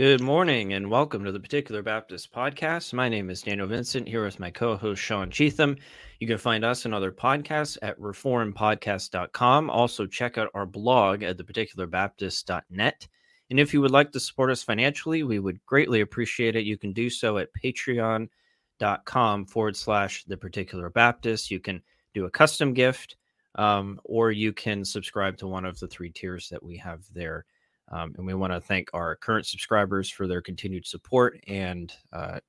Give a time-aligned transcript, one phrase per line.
[0.00, 2.94] Good morning and welcome to the Particular Baptist Podcast.
[2.94, 5.76] My name is Daniel Vincent here with my co host Sean Cheatham.
[6.20, 9.68] You can find us and other podcasts at reformpodcast.com.
[9.68, 13.08] Also, check out our blog at theparticularbaptist.net.
[13.50, 16.64] And if you would like to support us financially, we would greatly appreciate it.
[16.64, 21.50] You can do so at patreon.com forward slash the particular Baptist.
[21.50, 21.82] You can
[22.14, 23.16] do a custom gift
[23.56, 27.44] um, or you can subscribe to one of the three tiers that we have there.
[27.90, 32.40] Um, and we want to thank our current subscribers for their continued support and uh,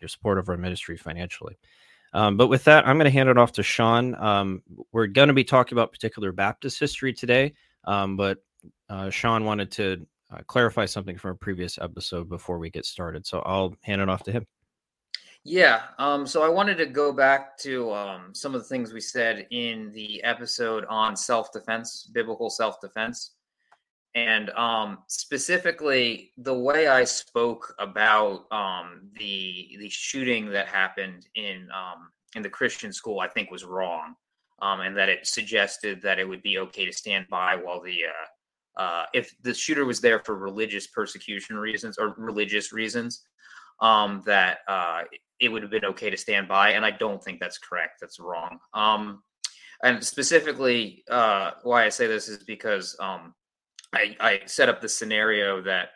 [0.00, 1.58] your support of our ministry financially.
[2.12, 4.14] Um, but with that, I'm going to hand it off to Sean.
[4.16, 4.62] Um,
[4.92, 8.38] we're going to be talking about particular Baptist history today, um, but
[8.88, 13.26] uh, Sean wanted to uh, clarify something from a previous episode before we get started.
[13.26, 14.46] So I'll hand it off to him.
[15.44, 15.82] Yeah.
[15.98, 19.46] Um, so I wanted to go back to um, some of the things we said
[19.50, 23.32] in the episode on self defense, biblical self defense.
[24.14, 31.68] And um, specifically, the way I spoke about um, the the shooting that happened in
[31.72, 34.14] um, in the Christian school, I think was wrong,
[34.62, 37.98] um, and that it suggested that it would be okay to stand by while the
[38.06, 43.22] uh, uh, if the shooter was there for religious persecution reasons or religious reasons,
[43.80, 45.02] um, that uh,
[45.38, 46.70] it would have been okay to stand by.
[46.70, 47.98] And I don't think that's correct.
[48.00, 48.58] That's wrong.
[48.74, 49.22] Um,
[49.82, 52.96] and specifically, uh, why I say this is because
[53.92, 55.90] I, I, set up the scenario that,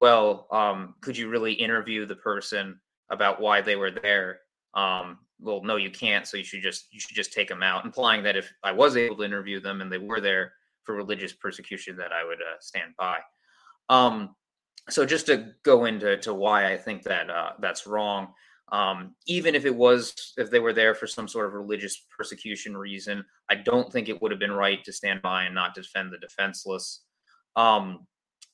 [0.00, 2.78] well, um, could you really interview the person
[3.10, 4.40] about why they were there?
[4.74, 6.26] Um, well, no, you can't.
[6.26, 8.96] So you should just you should just take them out, implying that if I was
[8.96, 10.52] able to interview them and they were there
[10.84, 13.18] for religious persecution, that I would uh, stand by.
[13.88, 14.34] Um,
[14.88, 18.28] so just to go into to why I think that uh, that's wrong
[18.72, 22.76] um, even if it was if they were there for some sort of religious persecution
[22.76, 26.12] reason i don't think it would have been right to stand by and not defend
[26.12, 27.02] the defenseless
[27.56, 28.06] um,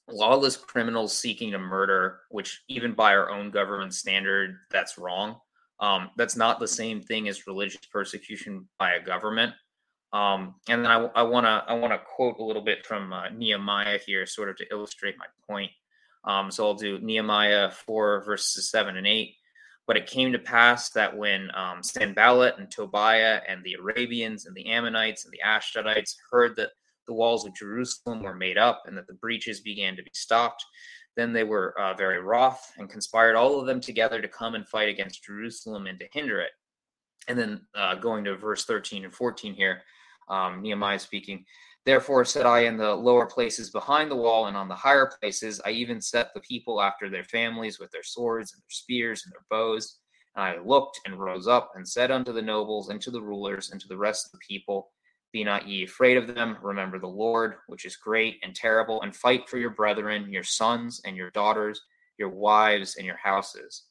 [0.08, 5.36] lawless criminals seeking to murder which even by our own government standard that's wrong.
[5.80, 9.52] Um, that's not the same thing as religious persecution by a government.
[10.12, 13.98] Um, and i want to i want to quote a little bit from uh, nehemiah
[14.04, 15.70] here sort of to illustrate my point.
[16.24, 19.34] Um, so i'll do nehemiah 4 verses 7 and 8
[19.86, 24.54] but it came to pass that when um, Sanballat and Tobiah and the Arabians and
[24.54, 26.70] the Ammonites and the Ashdodites heard that
[27.06, 30.64] the walls of Jerusalem were made up and that the breaches began to be stopped,
[31.16, 34.68] then they were uh, very wroth and conspired all of them together to come and
[34.68, 36.50] fight against Jerusalem and to hinder it.
[37.28, 39.82] And then uh, going to verse 13 and 14 here,
[40.28, 41.44] um, Nehemiah speaking,
[41.84, 45.60] Therefore said I in the lower places behind the wall and on the higher places,
[45.64, 49.32] I even set the people after their families with their swords and their spears and
[49.32, 49.98] their bows.
[50.36, 53.70] And I looked and rose up and said unto the nobles and to the rulers
[53.70, 54.92] and to the rest of the people,
[55.32, 56.58] Be not ye afraid of them.
[56.62, 61.00] Remember the Lord, which is great and terrible, and fight for your brethren, your sons
[61.04, 61.80] and your daughters,
[62.18, 63.84] your wives and your houses.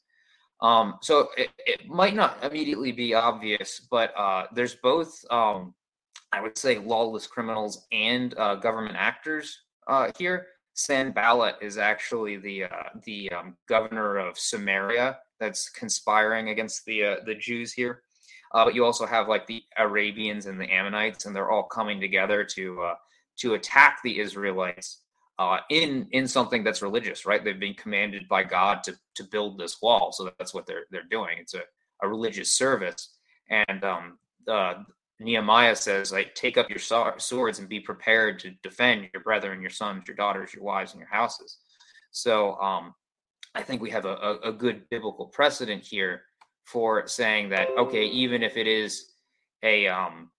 [0.62, 5.74] Um, so it, it might not immediately be obvious, but uh, there's both um,
[6.32, 10.48] I would say lawless criminals and uh, government actors uh, here.
[10.74, 17.16] Sanballat is actually the uh, the um, governor of Samaria that's conspiring against the uh,
[17.26, 18.04] the Jews here.
[18.54, 22.00] Uh, but you also have like the Arabians and the Ammonites, and they're all coming
[22.00, 22.96] together to uh,
[23.38, 25.02] to attack the Israelites
[25.40, 27.44] uh, in in something that's religious, right?
[27.44, 31.04] They've been commanded by God to to build this wall, so that's what they're they're
[31.10, 31.38] doing.
[31.40, 31.62] It's a,
[32.02, 33.18] a religious service,
[33.50, 34.18] and um,
[34.48, 34.76] uh,
[35.22, 39.70] Nehemiah says, like, take up your swords and be prepared to defend your brethren, your
[39.70, 41.58] sons, your daughters, your wives, and your houses.
[42.12, 42.94] So um,
[43.56, 46.24] I think we have a, a, a, good biblical precedent here
[46.72, 49.12] for saying that, okay, even if it is
[49.62, 50.30] a, um,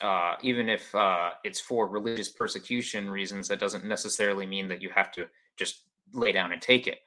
[0.00, 4.90] uh, even if uh, it's for religious persecution reasons, that doesn't necessarily mean that you
[4.94, 5.26] have to
[5.58, 5.82] just
[6.12, 7.00] lay down and take it.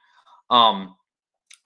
[0.50, 0.96] Um,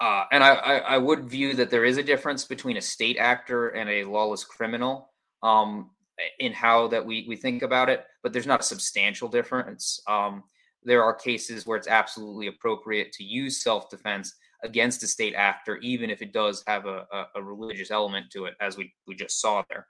[0.00, 3.16] uh, and I, I, I would view that there is a difference between a state
[3.18, 5.10] actor and a lawless criminal
[5.42, 5.90] um,
[6.38, 10.00] in how that we we think about it, but there's not a substantial difference.
[10.06, 10.44] Um,
[10.84, 15.76] there are cases where it's absolutely appropriate to use self defense against a state actor,
[15.78, 19.14] even if it does have a, a, a religious element to it, as we, we
[19.14, 19.86] just saw there.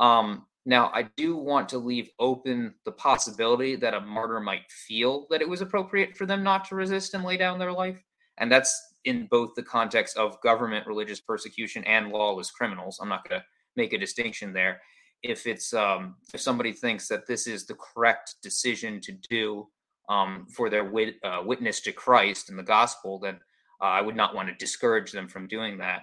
[0.00, 5.26] Um, now, I do want to leave open the possibility that a martyr might feel
[5.30, 8.00] that it was appropriate for them not to resist and lay down their life.
[8.38, 13.00] And that's in both the context of government religious persecution and lawless criminals.
[13.00, 13.46] I'm not going to
[13.76, 14.80] make a distinction there.
[15.22, 19.68] If it's um, if somebody thinks that this is the correct decision to do
[20.08, 23.38] um, for their wit, uh, witness to Christ and the gospel, then
[23.82, 26.02] uh, I would not want to discourage them from doing that.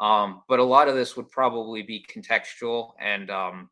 [0.00, 3.68] Um, but a lot of this would probably be contextual, and um,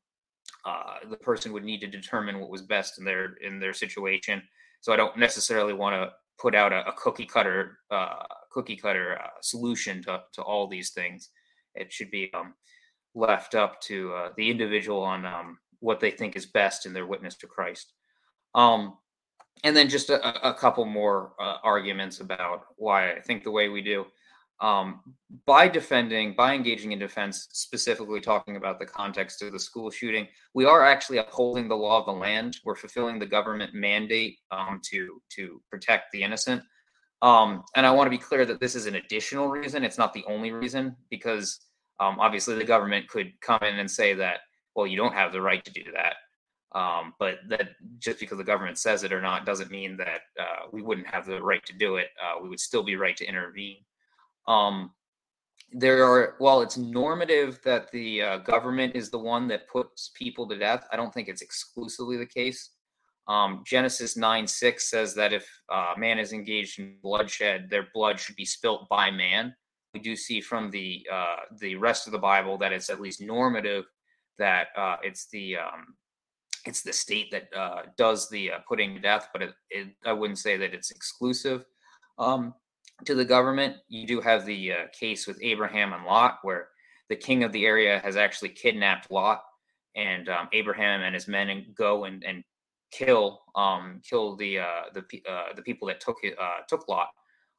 [0.65, 4.43] uh, the person would need to determine what was best in their in their situation.
[4.81, 9.19] So I don't necessarily want to put out a, a cookie cutter uh, cookie cutter
[9.23, 11.31] uh, solution to, to all these things.
[11.75, 12.55] It should be um,
[13.15, 17.07] left up to uh, the individual on um, what they think is best in their
[17.07, 17.93] witness to Christ.
[18.55, 18.97] Um,
[19.65, 23.69] and then just a, a couple more uh, arguments about why I think the way
[23.69, 24.07] we do.
[24.61, 25.01] Um,
[25.45, 30.27] by defending, by engaging in defense, specifically talking about the context of the school shooting,
[30.55, 32.57] we are actually upholding the law of the land.
[32.65, 36.63] We're fulfilling the government mandate um, to to protect the innocent.
[37.23, 39.85] Um, and I want to be clear that this is an additional reason.
[39.85, 41.61] It's not the only reason, because
[42.01, 44.41] um, obviously the government could come in and say that,
[44.75, 46.17] well, you don't have the right to do that.
[46.77, 50.67] Um, but that just because the government says it or not doesn't mean that uh,
[50.71, 52.09] we wouldn't have the right to do it.
[52.23, 53.79] Uh, we would still be right to intervene.
[54.47, 54.91] Um,
[55.73, 60.47] there are, while it's normative that the uh, government is the one that puts people
[60.49, 62.73] to death, I don't think it's exclusively the case.
[63.27, 68.21] Um, Genesis 9 6 says that if uh, man is engaged in bloodshed, their blood
[68.21, 69.55] should be spilt by man.
[69.95, 73.23] We do see from the uh, the rest of the Bible that it's at least
[73.23, 73.87] normative
[74.39, 75.95] that uh, it's the um,
[76.67, 80.13] it's the state that uh, does the uh, putting to death, but it, it, I
[80.13, 81.65] wouldn't say that it's exclusive
[82.19, 82.55] um,
[83.05, 83.77] to the government.
[83.89, 86.69] You do have the uh, case with Abraham and Lot, where
[87.09, 89.43] the king of the area has actually kidnapped Lot,
[89.95, 92.43] and um, Abraham and his men go and, and
[92.93, 97.09] kill um, kill the uh, the uh, the people that took uh, took Lot.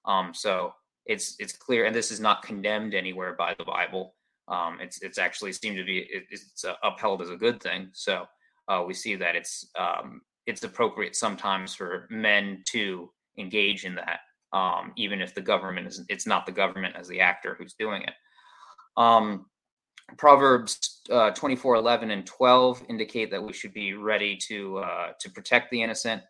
[0.06, 0.74] Um, so
[1.06, 4.15] it's it's clear, and this is not condemned anywhere by the Bible.
[4.48, 7.89] Um, it's it's actually seemed to be it, it's upheld as a good thing.
[7.94, 8.25] So
[8.67, 14.19] uh, we see that it's um, it's appropriate sometimes for men to engage in that,
[14.53, 18.01] um, even if the government is it's not the government as the actor who's doing
[18.03, 18.13] it.
[18.95, 19.45] Um,
[20.17, 25.29] Proverbs uh, 24, 11, and 12 indicate that we should be ready to uh, to
[25.31, 26.21] protect the innocent.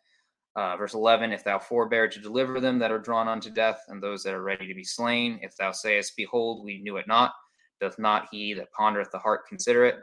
[0.56, 4.02] Uh, verse 11, if thou forbear to deliver them that are drawn unto death, and
[4.02, 7.32] those that are ready to be slain, if thou sayest, Behold, we knew it not,
[7.80, 9.98] doth not he that pondereth the heart consider it?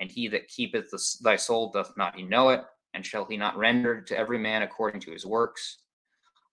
[0.00, 2.62] And he that keepeth the, thy soul doth not he know it?
[2.94, 5.78] And shall he not render to every man according to his works?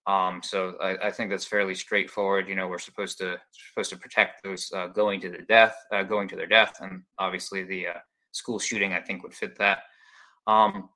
[0.08, 2.48] Um, so I, I, think that's fairly straightforward.
[2.48, 6.02] You know, we're supposed to supposed to protect those uh, going to the death, uh,
[6.02, 8.00] going to their death, and obviously the uh,
[8.32, 9.84] school shooting I think would fit that.
[10.48, 10.90] Um,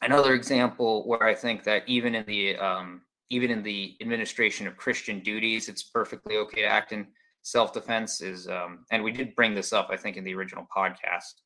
[0.00, 4.76] another example where I think that even in the um, even in the administration of
[4.76, 7.08] Christian duties, it's perfectly okay to act in
[7.42, 8.20] self defense.
[8.20, 11.42] Is um, and we did bring this up I think in the original podcast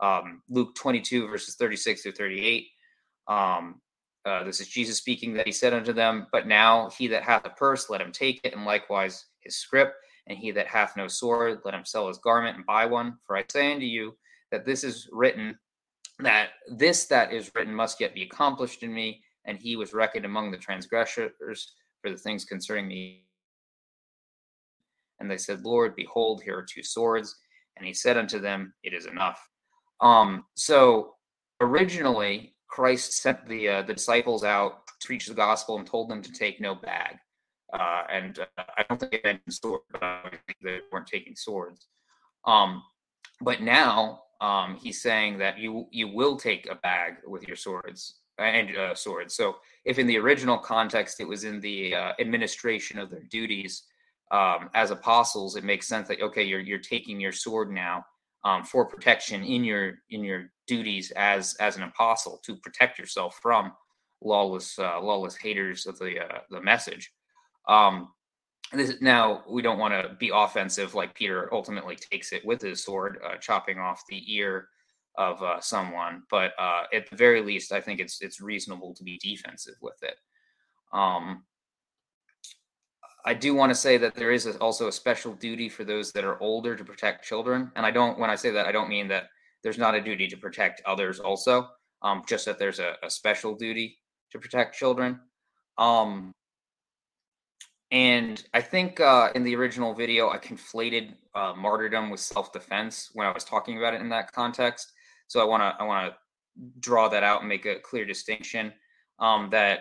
[0.00, 2.68] um, Luke 22, verses 36 through 38.
[3.26, 3.80] Um,
[4.24, 7.44] uh, this is Jesus speaking that he said unto them, But now he that hath
[7.46, 9.94] a purse, let him take it, and likewise his scrip.
[10.26, 13.16] And he that hath no sword, let him sell his garment and buy one.
[13.26, 14.16] For I say unto you
[14.50, 15.58] that this is written,
[16.18, 19.22] that this that is written must yet be accomplished in me.
[19.46, 21.72] And he was reckoned among the transgressors
[22.02, 23.24] for the things concerning me.
[25.20, 27.34] And they said, Lord, behold, here are two swords.
[27.76, 29.40] And he said unto them, It is enough.
[30.00, 31.14] Um, so
[31.60, 36.22] originally, Christ sent the uh, the disciples out to preach the gospel and told them
[36.22, 37.16] to take no bag.
[37.72, 39.80] Uh, and uh, I don't think they mentioned sword,
[40.62, 41.86] they weren't taking swords.
[42.46, 42.82] Um,
[43.40, 48.20] but now um, he's saying that you you will take a bag with your swords
[48.38, 49.34] and uh, swords.
[49.34, 53.82] So if in the original context it was in the uh, administration of their duties
[54.30, 58.04] um, as apostles, it makes sense that okay, you're you're taking your sword now
[58.48, 63.38] um, for protection in your in your duties as as an apostle to protect yourself
[63.42, 63.72] from
[64.22, 67.12] lawless uh, lawless haters of the uh, the message.
[67.68, 68.08] Um,
[68.72, 72.84] this, now we don't want to be offensive like Peter ultimately takes it with his
[72.84, 74.68] sword, uh, chopping off the ear
[75.16, 76.22] of uh, someone.
[76.30, 80.02] But uh, at the very least, I think it's it's reasonable to be defensive with
[80.02, 80.16] it.
[80.92, 81.44] Um,
[83.28, 86.24] I do want to say that there is also a special duty for those that
[86.24, 87.70] are older to protect children.
[87.76, 89.24] And I don't, when I say that, I don't mean that
[89.62, 91.68] there's not a duty to protect others also,
[92.00, 93.98] um, just that there's a, a, special duty
[94.32, 95.20] to protect children.
[95.76, 96.32] Um,
[97.90, 103.26] and I think uh, in the original video, I conflated uh, martyrdom with self-defense when
[103.26, 104.90] I was talking about it in that context.
[105.26, 106.16] So I want to I want to
[106.80, 108.72] draw that out and make a clear distinction
[109.18, 109.80] um, that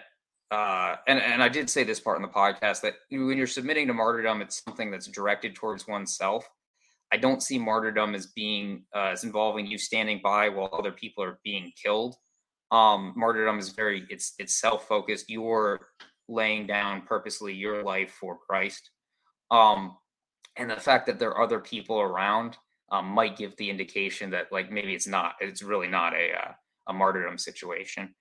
[0.51, 3.87] uh, and and I did say this part in the podcast that when you're submitting
[3.87, 6.49] to martyrdom, it's something that's directed towards oneself.
[7.11, 11.23] I don't see martyrdom as being uh, as involving you standing by while other people
[11.23, 12.15] are being killed.
[12.71, 15.29] Um, martyrdom is very it's it's self focused.
[15.29, 15.87] You're
[16.29, 18.89] laying down purposely your life for Christ.
[19.51, 19.97] Um,
[20.57, 22.57] and the fact that there are other people around
[22.91, 26.51] um, might give the indication that like maybe it's not it's really not a uh,
[26.87, 28.13] a martyrdom situation.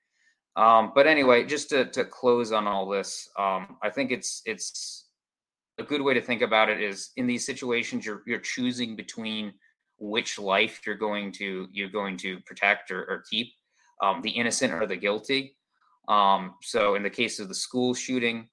[0.56, 5.04] Um, but anyway, just to, to close on all this, um, I think it's it's
[5.78, 9.52] a good way to think about it is in these situations you're you're choosing between
[9.98, 13.52] which life you're going to you're going to protect or, or keep,
[14.02, 15.56] um, the innocent or the guilty.
[16.08, 18.48] Um, so in the case of the school shooting,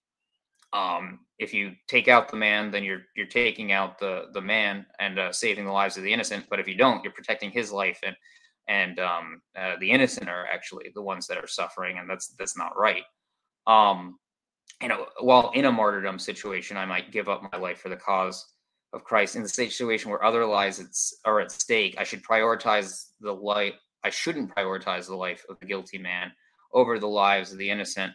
[0.73, 4.85] um, if you take out the man, then you're you're taking out the the man
[4.99, 6.47] and uh, saving the lives of the innocent.
[6.49, 8.15] But if you don't, you're protecting his life and
[8.67, 12.57] and um, uh, the innocent are actually the ones that are suffering, and that's that's
[12.57, 13.03] not right.
[13.67, 14.17] Um,
[14.81, 17.95] you know, while in a martyrdom situation, I might give up my life for the
[17.95, 18.45] cause
[18.93, 19.35] of Christ.
[19.35, 23.75] In the situation where other lives are at stake, I should prioritize the life.
[24.03, 26.31] I shouldn't prioritize the life of the guilty man
[26.73, 28.13] over the lives of the innocent,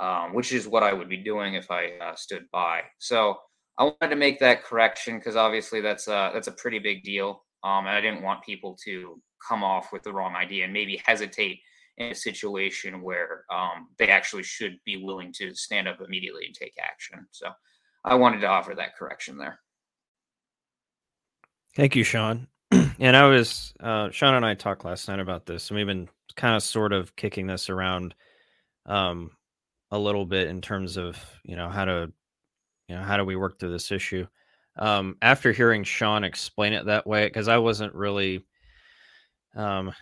[0.00, 2.82] um, which is what I would be doing if I uh, stood by.
[2.98, 3.38] So
[3.78, 7.44] I wanted to make that correction because obviously that's a, that's a pretty big deal,
[7.64, 11.02] um, and I didn't want people to come off with the wrong idea and maybe
[11.04, 11.60] hesitate
[11.96, 16.54] in a situation where um, they actually should be willing to stand up immediately and
[16.54, 17.26] take action.
[17.30, 17.48] So
[18.04, 19.60] I wanted to offer that correction there.
[21.74, 22.48] Thank you, Sean.
[22.70, 26.08] and I was uh, Sean and I talked last night about this, and we've been
[26.36, 28.14] kind of sort of kicking this around
[28.86, 29.30] um,
[29.90, 32.12] a little bit in terms of you know how to
[32.88, 34.26] you know how do we work through this issue.
[34.76, 38.44] Um, after hearing Sean explain it that way, because I wasn't really
[39.54, 39.92] um,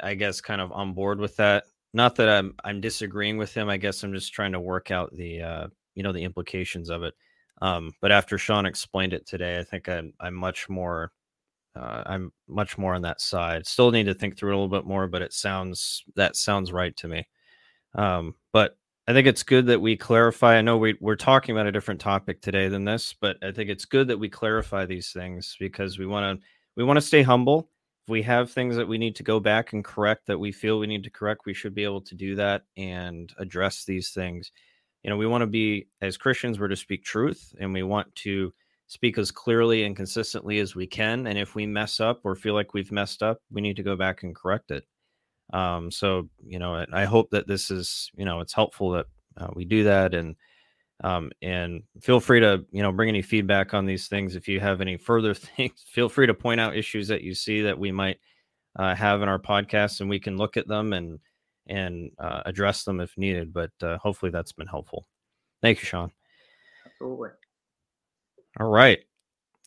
[0.00, 1.64] I guess kind of on board with that.
[1.94, 3.68] Not that I'm I'm disagreeing with him.
[3.68, 7.02] I guess I'm just trying to work out the uh, you know the implications of
[7.02, 7.14] it.
[7.62, 11.12] Um, but after Sean explained it today, I think I'm I'm much more
[11.76, 13.66] uh, I'm much more on that side.
[13.66, 16.96] Still need to think through a little bit more, but it sounds that sounds right
[16.96, 17.26] to me.
[17.94, 18.77] Um, but
[19.08, 20.56] I think it's good that we clarify.
[20.58, 23.70] I know we, we're talking about a different topic today than this, but I think
[23.70, 26.46] it's good that we clarify these things because we want to
[26.76, 27.70] we want to stay humble
[28.06, 30.78] If we have things that we need to go back and correct that we feel
[30.78, 34.52] we need to correct, we should be able to do that and address these things.
[35.02, 38.14] You know, we want to be, as Christians, we're to speak truth and we want
[38.16, 38.52] to
[38.88, 41.26] speak as clearly and consistently as we can.
[41.26, 43.96] And if we mess up or feel like we've messed up, we need to go
[43.96, 44.84] back and correct it.
[45.52, 49.48] Um, so, you know, I hope that this is, you know, it's helpful that uh,
[49.54, 50.14] we do that.
[50.14, 50.36] And,
[51.02, 54.36] um, and feel free to, you know, bring any feedback on these things.
[54.36, 57.62] If you have any further things, feel free to point out issues that you see
[57.62, 58.18] that we might
[58.76, 61.18] uh, have in our podcast, and we can look at them and
[61.66, 63.52] and uh, address them if needed.
[63.52, 65.06] But uh, hopefully, that's been helpful.
[65.62, 66.10] Thank you, Sean.
[66.86, 67.30] Absolutely.
[68.60, 69.00] All right.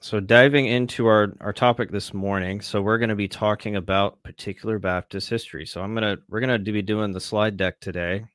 [0.04, 4.22] So diving into our our topic this morning, so we're going to be talking about
[4.24, 5.64] particular Baptist history.
[5.68, 8.26] So I'm gonna we're gonna be doing the slide deck today.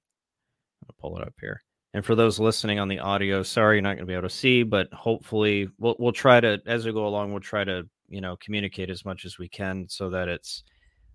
[0.85, 1.65] I'll pull it up here.
[1.93, 4.35] And for those listening on the audio, sorry you're not going to be able to
[4.35, 8.21] see, but hopefully we'll we'll try to as we go along, we'll try to you
[8.21, 10.63] know communicate as much as we can so that it's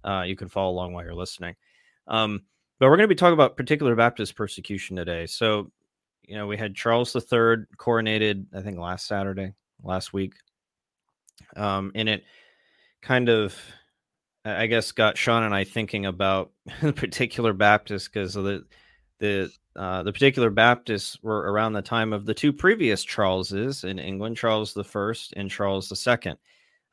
[0.04, 1.56] uh, you can follow along while you're listening.
[2.08, 2.42] Um,
[2.78, 5.28] but we're going to be talking about particular Baptist persecution today.
[5.28, 5.72] So
[6.24, 9.54] you know we had Charles III coronated, I think last Saturday,
[9.84, 10.34] last week,
[11.56, 12.24] um, and it
[13.02, 13.56] kind of
[14.44, 18.66] I guess got Sean and I thinking about the particular Baptist because the
[19.20, 24.00] the uh, the particular Baptists were around the time of the two previous Charleses in
[24.00, 26.38] England, Charles the First and Charles the Second.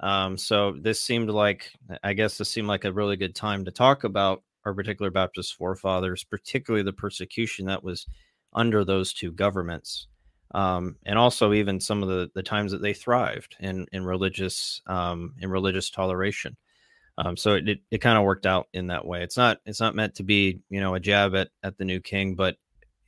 [0.00, 1.72] Um, so this seemed like,
[2.04, 5.56] I guess, this seemed like a really good time to talk about our particular Baptist
[5.56, 8.06] forefathers, particularly the persecution that was
[8.52, 10.06] under those two governments,
[10.52, 14.80] um, and also even some of the the times that they thrived in in religious
[14.86, 16.56] um, in religious toleration.
[17.18, 19.22] Um, so it, it, it kind of worked out in that way.
[19.22, 22.00] It's not it's not meant to be you know a jab at at the new
[22.00, 22.56] king, but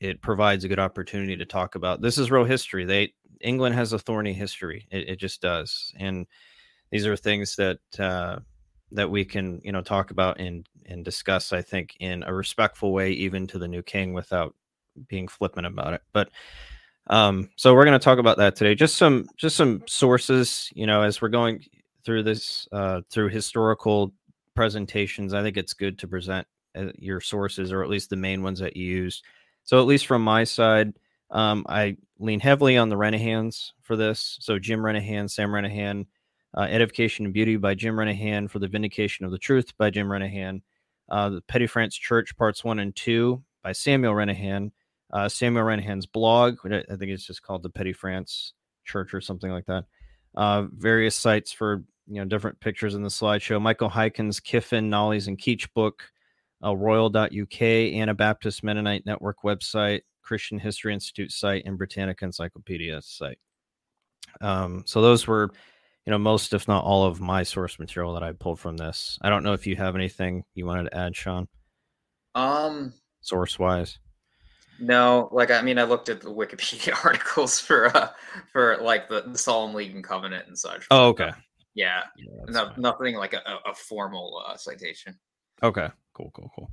[0.01, 2.85] it provides a good opportunity to talk about this is real history.
[2.85, 4.87] They England has a thorny history.
[4.91, 6.27] It, it just does, and
[6.91, 8.41] these are things that uh,
[8.93, 11.53] that we can you know talk about and and discuss.
[11.53, 14.55] I think in a respectful way, even to the new king, without
[15.09, 16.03] being flippant about it.
[16.13, 16.31] But
[17.11, 18.75] um, so we're going to talk about that today.
[18.75, 20.71] Just some just some sources.
[20.75, 21.65] You know, as we're going
[22.05, 24.15] through this uh, through historical
[24.55, 28.43] presentations, I think it's good to present uh, your sources or at least the main
[28.43, 29.23] ones that you use.
[29.65, 30.95] So at least from my side,
[31.31, 34.39] um, I lean heavily on the Renihans for this.
[34.41, 36.07] So Jim Renihan, Sam Renihan,
[36.57, 40.07] uh, Edification and Beauty by Jim Renihan, for the Vindication of the Truth by Jim
[40.07, 40.63] Renihan,
[41.09, 44.71] uh, the Petty France Church Parts One and Two by Samuel Renihan,
[45.13, 48.53] uh, Samuel Renihan's blog, I think it's just called the Petty France
[48.85, 49.85] Church or something like that
[50.35, 53.61] uh, various sites for you know different pictures in the slideshow.
[53.61, 56.05] Michael Haykin's Kiffin, Knollys, and Keach book,
[56.65, 63.39] uh, Royal.uk, Anabaptist Mennonite Network website, Christian History Institute site, and Britannica Encyclopedia site.
[64.41, 65.51] Um, so those were,
[66.07, 69.19] you know, most if not all of my source material that I pulled from this.
[69.23, 71.49] I don't know if you have anything you wanted to add, Sean.
[72.35, 73.99] Um, source wise?
[74.81, 78.11] No, like I mean, I looked at the Wikipedia articles for uh
[78.53, 80.87] for like the, the Solemn League and Covenant and such.
[80.91, 81.31] Oh, okay.
[81.75, 85.17] Yeah, yeah no, nothing like a, a formal uh, citation.
[85.63, 86.71] Okay, cool, cool, cool.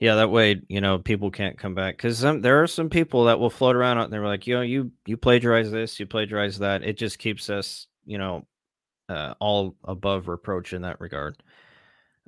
[0.00, 3.38] Yeah, that way you know people can't come back because there are some people that
[3.38, 6.82] will float around and they're like, you know, you you plagiarize this, you plagiarize that.
[6.82, 8.46] It just keeps us, you know,
[9.08, 11.42] uh, all above reproach in that regard.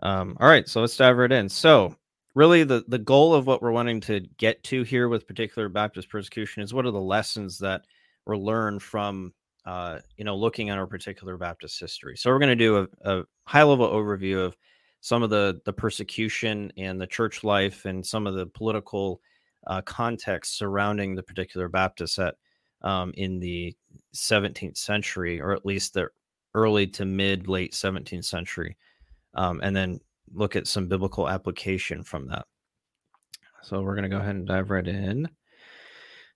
[0.02, 1.48] Um, all right, so let's dive right in.
[1.48, 1.96] So
[2.36, 6.08] really the the goal of what we're wanting to get to here with particular Baptist
[6.10, 7.86] persecution is what are the lessons that
[8.26, 9.32] were learned from
[9.64, 12.16] uh, you know looking at our particular Baptist history.
[12.16, 14.56] So we're going to do a, a, high level overview of
[15.00, 19.20] some of the the persecution and the church life and some of the political
[19.66, 22.36] uh, context surrounding the particular Baptist at
[22.82, 23.74] um, in the
[24.14, 26.08] 17th century, or at least the
[26.54, 28.76] early to mid late 17th century,
[29.34, 30.00] um, and then
[30.32, 32.46] look at some biblical application from that.
[33.62, 35.28] So we're going to go ahead and dive right in.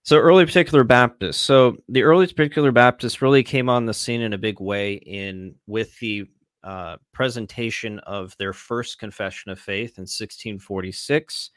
[0.03, 1.37] So early particular Baptists.
[1.37, 5.55] So the early particular Baptists really came on the scene in a big way in
[5.67, 6.25] with the
[6.63, 11.51] uh, presentation of their first confession of faith in 1646.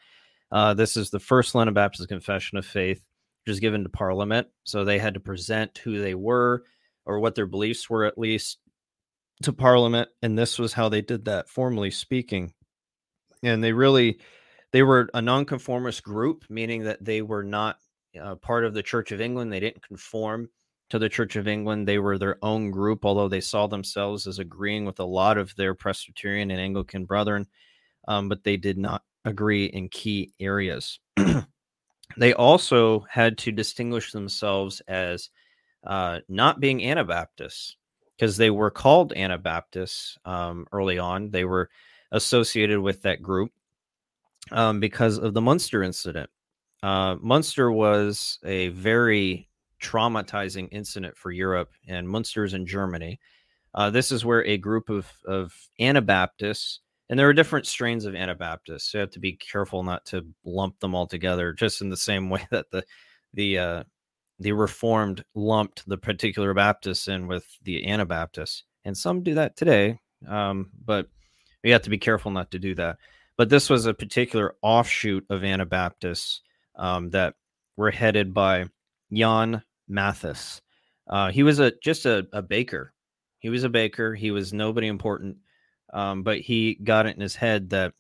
[0.53, 2.99] Uh, this is the first London Baptist Confession of Faith,
[3.45, 4.47] which was given to Parliament.
[4.65, 6.65] So they had to present who they were
[7.07, 8.59] or what their beliefs were, at least,
[9.43, 12.53] to Parliament, and this was how they did that, formally speaking.
[13.43, 14.21] And they really,
[14.73, 17.77] they were a nonconformist group, meaning that they were not
[18.21, 19.53] uh, part of the Church of England.
[19.53, 20.49] They didn't conform
[20.91, 21.89] to the Church of England.
[21.89, 25.55] They were their own group, although they saw themselves as agreeing with a lot of
[25.57, 27.47] their Presbyterian and Anglican brethren,
[28.09, 31.01] um, but they did not agree in key areas.
[32.17, 35.31] they also had to distinguish themselves as
[35.85, 37.77] uh, not being Anabaptists
[38.17, 41.31] because they were called Anabaptists um, early on.
[41.31, 41.71] They were
[42.13, 43.53] associated with that group
[44.53, 46.31] um, because of the Munster incident.
[46.83, 49.49] Uh, Munster was a very
[49.83, 53.21] traumatizing incident for Europe, and Munster's in Germany.
[53.75, 58.15] Uh, this is where a group of, of Anabaptists, and there are different strains of
[58.15, 58.93] Anabaptists.
[58.93, 61.97] So you have to be careful not to lump them all together, just in the
[61.97, 62.85] same way that the
[63.33, 63.83] the uh,
[64.45, 69.99] the Reformed lumped the particular Baptists in with the Anabaptists, and some do that today.
[70.29, 71.09] Um, but
[71.63, 72.99] we have to be careful not to do that.
[73.39, 76.43] But this was a particular offshoot of Anabaptists
[76.77, 77.37] um, that
[77.79, 78.67] were headed by
[79.11, 80.61] Jan Mathis.
[81.09, 82.93] Uh, he was a just a, a, baker.
[83.39, 84.15] He was a baker.
[84.15, 85.39] He was nobody important,
[85.95, 87.95] um, but he got it in his head that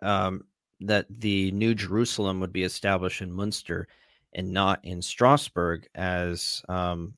[0.00, 0.44] um,
[0.82, 3.88] that the New Jerusalem would be established in Munster,
[4.34, 7.14] and not in Strasbourg as um,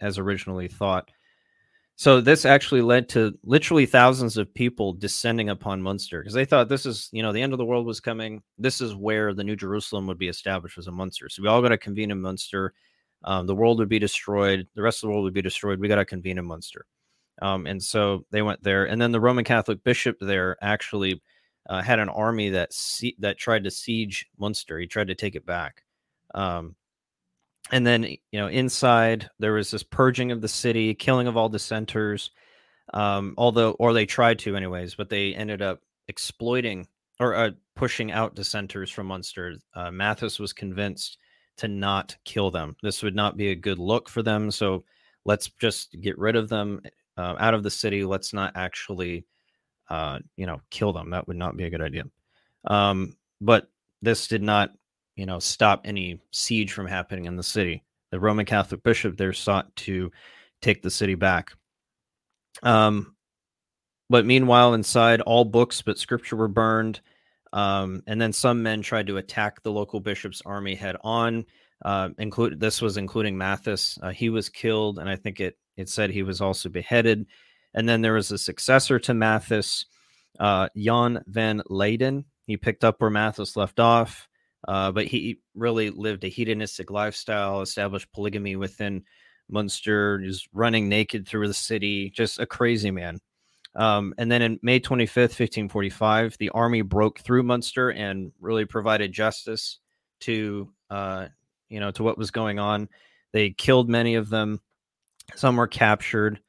[0.00, 1.10] as originally thought.
[1.98, 6.68] So this actually led to literally thousands of people descending upon Munster because they thought
[6.68, 8.42] this is, you know, the end of the world was coming.
[8.58, 11.30] This is where the New Jerusalem would be established as a Munster.
[11.30, 12.74] So we all got to convene in Munster.
[13.24, 14.68] Um, the world would be destroyed.
[14.74, 15.80] The rest of the world would be destroyed.
[15.80, 16.84] We got to convene in Munster.
[17.40, 18.84] Um, and so they went there.
[18.84, 21.22] And then the Roman Catholic bishop there actually
[21.66, 24.78] uh, had an army that sie- that tried to siege Munster.
[24.78, 25.82] He tried to take it back.
[26.34, 26.74] Um,
[27.72, 31.48] and then you know inside there was this purging of the city, killing of all
[31.48, 32.30] dissenters.
[32.94, 36.86] Um, although, or they tried to, anyways, but they ended up exploiting
[37.18, 39.56] or uh, pushing out dissenters from Munster.
[39.74, 41.18] Uh, Mathys was convinced
[41.56, 42.76] to not kill them.
[42.82, 44.50] This would not be a good look for them.
[44.50, 44.84] So
[45.24, 46.82] let's just get rid of them
[47.16, 48.04] uh, out of the city.
[48.04, 49.24] Let's not actually,
[49.88, 51.10] uh, you know, kill them.
[51.10, 52.04] That would not be a good idea.
[52.66, 53.68] Um, but
[54.02, 54.70] this did not
[55.16, 57.82] you know, stop any siege from happening in the city.
[58.10, 60.12] The Roman Catholic bishop there sought to
[60.62, 61.52] take the city back.
[62.62, 63.16] Um,
[64.08, 67.00] but meanwhile, inside, all books but scripture were burned.
[67.52, 71.44] Um, and then some men tried to attack the local bishop's army head on.
[71.84, 73.98] Uh, include this was including Mathis.
[74.02, 77.26] Uh, he was killed, and I think it it said he was also beheaded.
[77.74, 79.84] And then there was a successor to Mathis,
[80.40, 82.24] uh, Jan van Leyden.
[82.46, 84.28] He picked up where Mathis left off.
[84.66, 89.04] Uh, but he really lived a hedonistic lifestyle, established polygamy within
[89.48, 93.20] Munster, just running naked through the city, just a crazy man.
[93.76, 99.12] Um, and then in May 25th, 1545, the army broke through Munster and really provided
[99.12, 99.78] justice
[100.20, 101.26] to, uh,
[101.68, 102.88] you know, to what was going on.
[103.32, 104.60] They killed many of them.
[105.34, 106.40] Some were captured.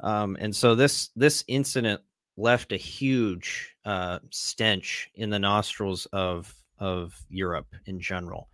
[0.00, 2.02] Um, and so this this incident
[2.36, 8.48] left a huge uh, stench in the nostrils of of Europe in general.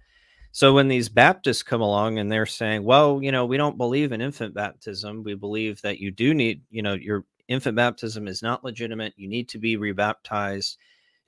[0.52, 4.12] So when these Baptists come along and they're saying, well, you know, we don't believe
[4.12, 5.22] in infant baptism.
[5.22, 9.14] We believe that you do need, you know, your infant baptism is not legitimate.
[9.16, 10.76] You need to be rebaptized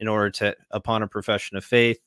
[0.01, 2.01] in order to upon a profession of faith.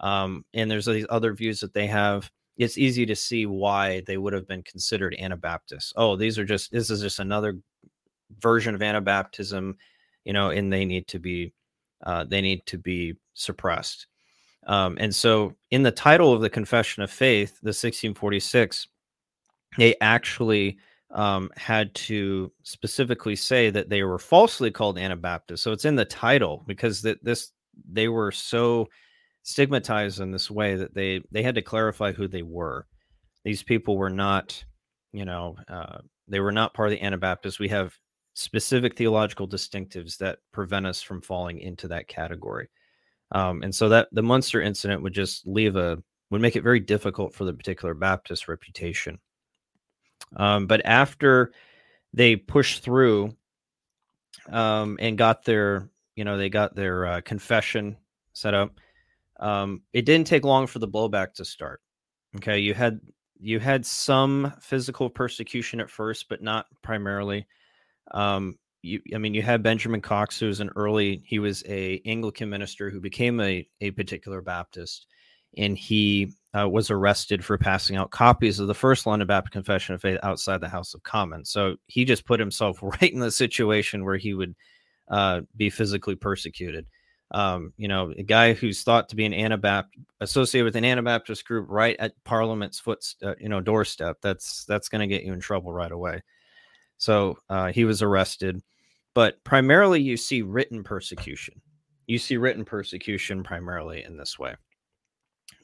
[0.00, 2.30] Um, and there's these other views that they have.
[2.56, 5.92] It's easy to see why they would have been considered Anabaptists.
[5.96, 7.58] Oh, these are just this is just another
[8.40, 9.74] version of Anabaptism,
[10.24, 11.52] you know, and they need to be
[12.04, 14.06] uh, they need to be suppressed.
[14.66, 18.88] Um, and so, in the title of the Confession of Faith, the 1646,
[19.78, 20.78] they actually
[21.10, 25.64] um, had to specifically say that they were falsely called Anabaptists.
[25.64, 27.52] So it's in the title because that this
[27.90, 28.88] they were so
[29.42, 32.86] stigmatized in this way that they they had to clarify who they were.
[33.44, 34.62] These people were not,
[35.12, 37.58] you know, uh, they were not part of the Anabaptists.
[37.58, 37.96] We have
[38.38, 42.68] specific theological distinctives that prevent us from falling into that category.
[43.32, 46.78] Um, and so that the Munster incident would just leave a would make it very
[46.78, 49.18] difficult for the particular Baptist reputation.
[50.36, 51.52] Um, but after
[52.12, 53.34] they pushed through
[54.50, 57.96] um, and got their, you know, they got their uh, confession
[58.34, 58.78] set up,
[59.40, 61.80] um, it didn't take long for the blowback to start.
[62.36, 63.00] Okay, you had
[63.40, 67.46] you had some physical persecution at first, but not primarily.
[68.12, 72.00] Um, you, I mean, you had Benjamin Cox, who was an early, he was a
[72.06, 75.06] Anglican minister who became a, a particular Baptist,
[75.56, 79.94] and he uh, was arrested for passing out copies of the first London Baptist Confession
[79.94, 81.50] of Faith outside the House of Commons.
[81.50, 84.54] So he just put himself right in the situation where he would
[85.10, 86.86] uh, be physically persecuted.
[87.30, 91.44] Um, you know, a guy who's thought to be an Anabaptist, associated with an Anabaptist
[91.44, 94.16] group, right at Parliament's foot, uh, you know, doorstep.
[94.22, 96.22] That's that's going to get you in trouble right away.
[96.98, 98.60] So uh, he was arrested,
[99.14, 101.60] but primarily you see written persecution.
[102.06, 104.54] You see written persecution primarily in this way.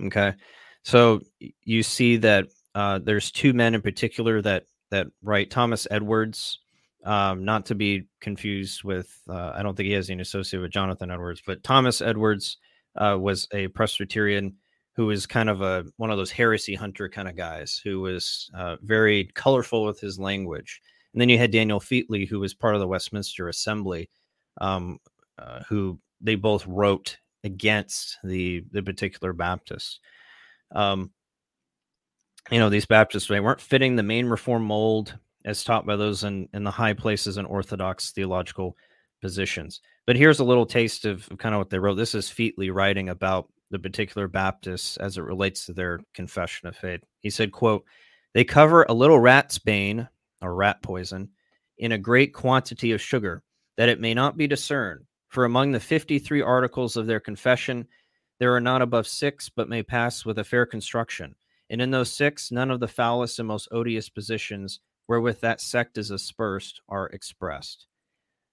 [0.01, 0.35] Okay,
[0.83, 1.21] so
[1.63, 6.61] you see that uh, there's two men in particular that that write Thomas Edwards,
[7.05, 9.13] um, not to be confused with.
[9.29, 12.59] Uh, I don't think he has any associated with Jonathan Edwards, but Thomas Edwards
[12.97, 14.57] uh, was a Presbyterian
[14.97, 18.51] who was kind of a one of those heresy hunter kind of guys who was
[18.57, 20.81] uh, very colorful with his language
[21.15, 24.11] and then you had Daniel Featley, who was part of the Westminster Assembly,
[24.61, 24.99] um,
[25.39, 30.01] uh, who they both wrote against the the particular Baptists.
[30.75, 31.13] Um,
[32.51, 36.25] you know, these Baptists they weren't fitting the main reform mold as taught by those
[36.25, 38.77] in in the high places and orthodox theological
[39.23, 39.81] positions.
[40.07, 41.95] But here's a little taste of, of kind of what they wrote.
[41.95, 46.77] This is Featley writing about the particular Baptists as it relates to their confession of
[46.77, 47.03] faith.
[47.21, 47.85] He said, "quote
[48.33, 50.09] They cover a little rat's bane
[50.41, 51.31] or rat poison,
[51.79, 53.43] in a great quantity of sugar,
[53.77, 55.05] that it may not be discerned.
[55.29, 57.89] For among the 53 articles of their confession,
[58.39, 61.35] there are not above six, but may pass with a fair construction.
[61.71, 65.99] And in those six, none of the foulest and most odious positions wherewith that sect
[65.99, 67.87] is aspersed are expressed.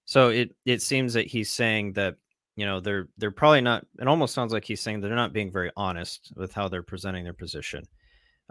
[0.04, 2.16] So it it seems that he's saying that
[2.56, 3.86] you know they're they're probably not.
[4.00, 7.24] It almost sounds like he's saying they're not being very honest with how they're presenting
[7.24, 7.84] their position.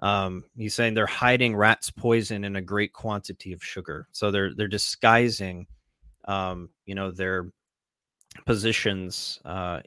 [0.01, 4.07] Um, he's saying they're hiding rat's poison in a great quantity of sugar.
[4.11, 5.67] So they're they're disguising,
[6.25, 7.51] um, you know, their
[8.45, 9.81] positions uh,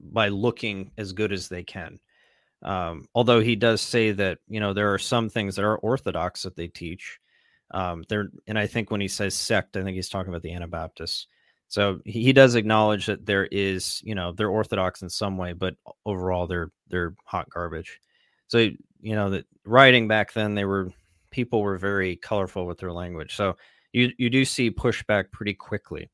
[0.00, 1.98] by looking as good as they can.
[2.62, 6.42] Um, although he does say that you know there are some things that are orthodox
[6.42, 7.18] that they teach.
[7.72, 10.52] Um, there, and I think when he says sect, I think he's talking about the
[10.52, 11.26] Anabaptists.
[11.68, 15.52] So he, he does acknowledge that there is, you know, they're orthodox in some way,
[15.52, 15.74] but
[16.04, 18.00] overall they're they're hot garbage.
[18.46, 20.90] So you know that writing back then they were
[21.30, 23.36] people were very colorful with their language.
[23.36, 23.56] So
[23.92, 26.10] you you do see pushback pretty quickly.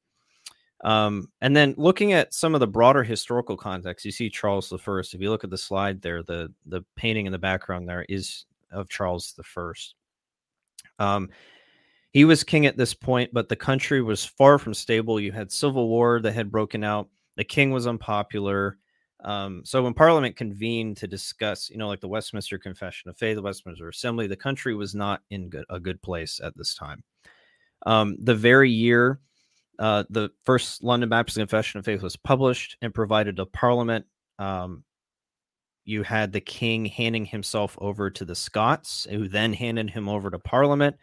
[0.84, 4.78] Um, and then looking at some of the broader historical context, you see Charles the
[4.78, 5.14] First.
[5.14, 8.46] If you look at the slide there, the the painting in the background there is
[8.70, 9.94] of Charles the First.
[10.98, 11.30] Um,
[12.12, 15.18] he was king at this point, but the country was far from stable.
[15.18, 17.08] You had civil war that had broken out.
[17.36, 18.78] The king was unpopular.
[19.22, 23.36] Um, so when Parliament convened to discuss, you know, like the Westminster Confession of Faith,
[23.36, 27.04] the Westminster Assembly, the country was not in good, a good place at this time.
[27.86, 29.20] Um, the very year
[29.78, 34.06] uh, the first London Baptist Confession of Faith was published and provided to Parliament,
[34.38, 34.84] um,
[35.84, 40.30] you had the king handing himself over to the Scots, who then handed him over
[40.30, 40.96] to Parliament.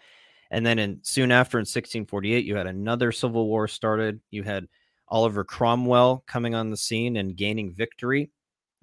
[0.52, 4.22] And then in soon after in 1648, you had another civil war started.
[4.32, 4.68] You had
[5.10, 8.32] Oliver Cromwell coming on the scene and gaining victory.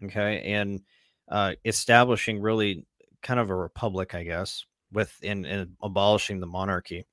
[0.04, 0.52] Okay.
[0.52, 0.80] And
[1.30, 2.84] uh, establishing really
[3.22, 7.06] kind of a republic, I guess, with in, in abolishing the monarchy.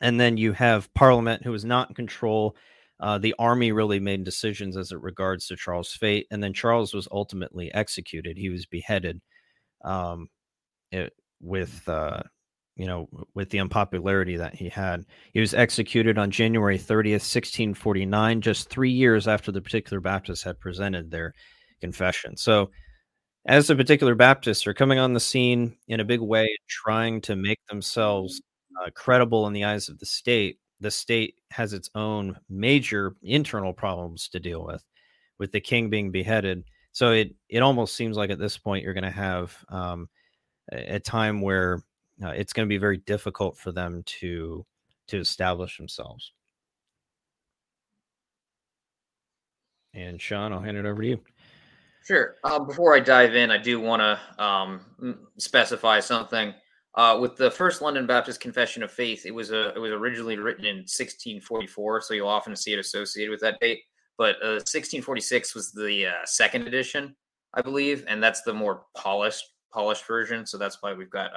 [0.00, 2.56] And then you have Parliament, who is not in control.
[3.00, 6.94] Uh, the army really made decisions as it regards to Charles' fate, and then Charles
[6.94, 8.36] was ultimately executed.
[8.36, 9.20] He was beheaded
[9.84, 10.28] um,
[10.90, 12.22] it, with uh,
[12.76, 15.04] you know, with the unpopularity that he had.
[15.32, 20.60] He was executed on January 30th, 1649, just three years after the particular Baptists had
[20.60, 21.34] presented their
[21.80, 22.36] confession.
[22.36, 22.70] So,
[23.46, 27.36] as the particular Baptists are coming on the scene in a big way, trying to
[27.36, 28.42] make themselves
[28.82, 33.72] uh, credible in the eyes of the state, the state has its own major internal
[33.72, 34.82] problems to deal with,
[35.38, 36.64] with the king being beheaded.
[36.92, 40.08] So it it almost seems like at this point you're going to have um,
[40.72, 41.82] a, a time where
[42.22, 44.64] uh, it's going to be very difficult for them to
[45.08, 46.32] to establish themselves.
[49.94, 51.20] And Sean, I'll hand it over to you.
[52.06, 52.36] Sure.
[52.44, 54.80] Uh, before I dive in, I do want to um,
[55.38, 56.54] specify something.
[56.94, 60.38] Uh, with the first London Baptist Confession of Faith, it was a it was originally
[60.38, 63.80] written in 1644, so you'll often see it associated with that date.
[64.16, 67.14] But uh, 1646 was the uh, second edition,
[67.52, 70.46] I believe, and that's the more polished polished version.
[70.46, 71.32] So that's why we've got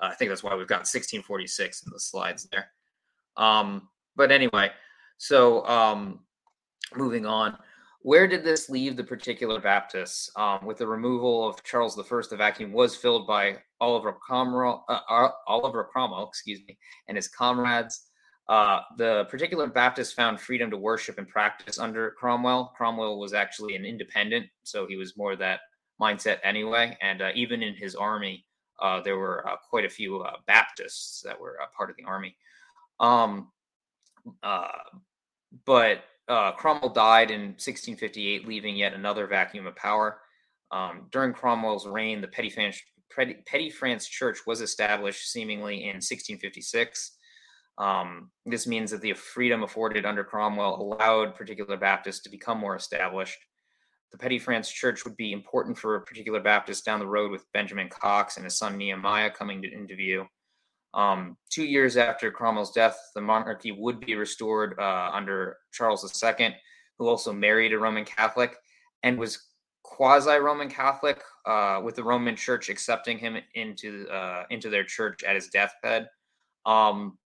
[0.00, 2.68] uh, I think that's why we've got 1646 in the slides there.
[3.36, 4.70] Um, but anyway,
[5.18, 6.20] so um,
[6.96, 7.56] moving on,
[8.02, 10.30] where did this leave the particular Baptists?
[10.36, 15.00] Um, with the removal of Charles I, the vacuum was filled by Oliver Cromwell, uh,
[15.08, 16.78] uh, Oliver Cromwell, excuse me,
[17.08, 18.10] and his comrades.
[18.46, 22.74] Uh, the particular Baptists found freedom to worship and practice under Cromwell.
[22.76, 25.60] Cromwell was actually an independent, so he was more that
[25.98, 26.96] mindset anyway.
[27.00, 28.44] And uh, even in his army,
[29.04, 32.36] there were uh, quite a few uh, Baptists that were part of the army.
[33.00, 33.48] Um,
[34.42, 34.68] uh,
[35.64, 40.18] but uh, Cromwell died in 1658, leaving yet another vacuum of power.
[40.70, 42.80] Um, during Cromwell's reign, the Petty France,
[43.46, 47.12] Petty France Church was established seemingly in 1656.
[47.76, 52.76] Um, this means that the freedom afforded under Cromwell allowed particular Baptists to become more
[52.76, 53.38] established
[54.14, 57.50] the Petty France Church would be important for a particular Baptist down the road with
[57.52, 60.24] Benjamin Cox and his son Nehemiah coming to, into view.
[60.94, 66.54] Um, two years after Cromwell's death, the monarchy would be restored uh, under Charles II,
[66.96, 68.54] who also married a Roman Catholic
[69.02, 69.48] and was
[69.82, 75.24] quasi Roman Catholic, uh, with the Roman Church accepting him into uh, into their church
[75.24, 76.08] at his deathbed.
[76.64, 77.18] Um,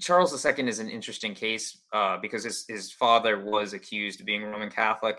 [0.00, 4.44] Charles II is an interesting case uh, because his, his father was accused of being
[4.44, 5.18] Roman Catholic,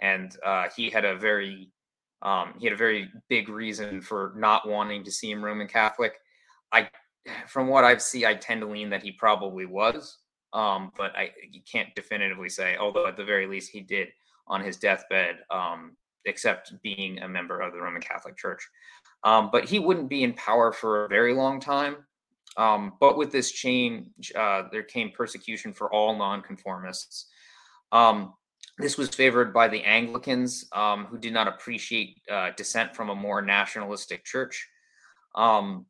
[0.00, 1.70] and uh, he had a very
[2.22, 6.14] um, he had a very big reason for not wanting to see him Roman Catholic.
[6.72, 6.90] I,
[7.46, 10.18] from what I've seen, I tend to lean that he probably was,
[10.52, 12.76] um, but I you can't definitively say.
[12.76, 14.08] Although at the very least, he did
[14.48, 18.66] on his deathbed um, accept being a member of the Roman Catholic Church.
[19.24, 21.96] Um, but he wouldn't be in power for a very long time.
[22.56, 27.26] Um, but with this change, uh, there came persecution for all nonconformists.
[27.92, 28.34] Um,
[28.78, 33.14] this was favored by the Anglicans, um, who did not appreciate uh, dissent from a
[33.14, 34.68] more nationalistic church.
[35.34, 35.86] Um,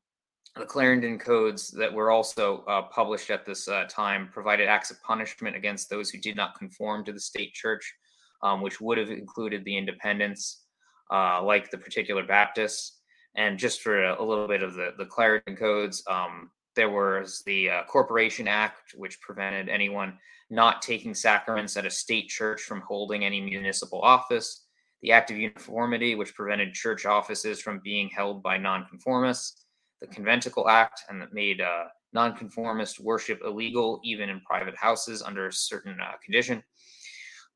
[0.56, 5.00] the Clarendon Codes that were also uh, published at this uh, time provided acts of
[5.02, 7.94] punishment against those who did not conform to the state church,
[8.42, 10.64] um, which would have included the independents,
[11.12, 12.96] uh, like the particular Baptists.
[13.36, 17.42] And just for a, a little bit of the, the Clarendon Codes, um, there was
[17.44, 20.16] the uh, Corporation Act, which prevented anyone
[20.48, 24.64] not taking sacraments at a state church from holding any municipal office,
[25.02, 29.64] the Act of Uniformity, which prevented church offices from being held by nonconformists,
[30.00, 35.48] the Conventicle Act, and that made uh, nonconformist worship illegal even in private houses under
[35.48, 36.62] a certain uh, condition.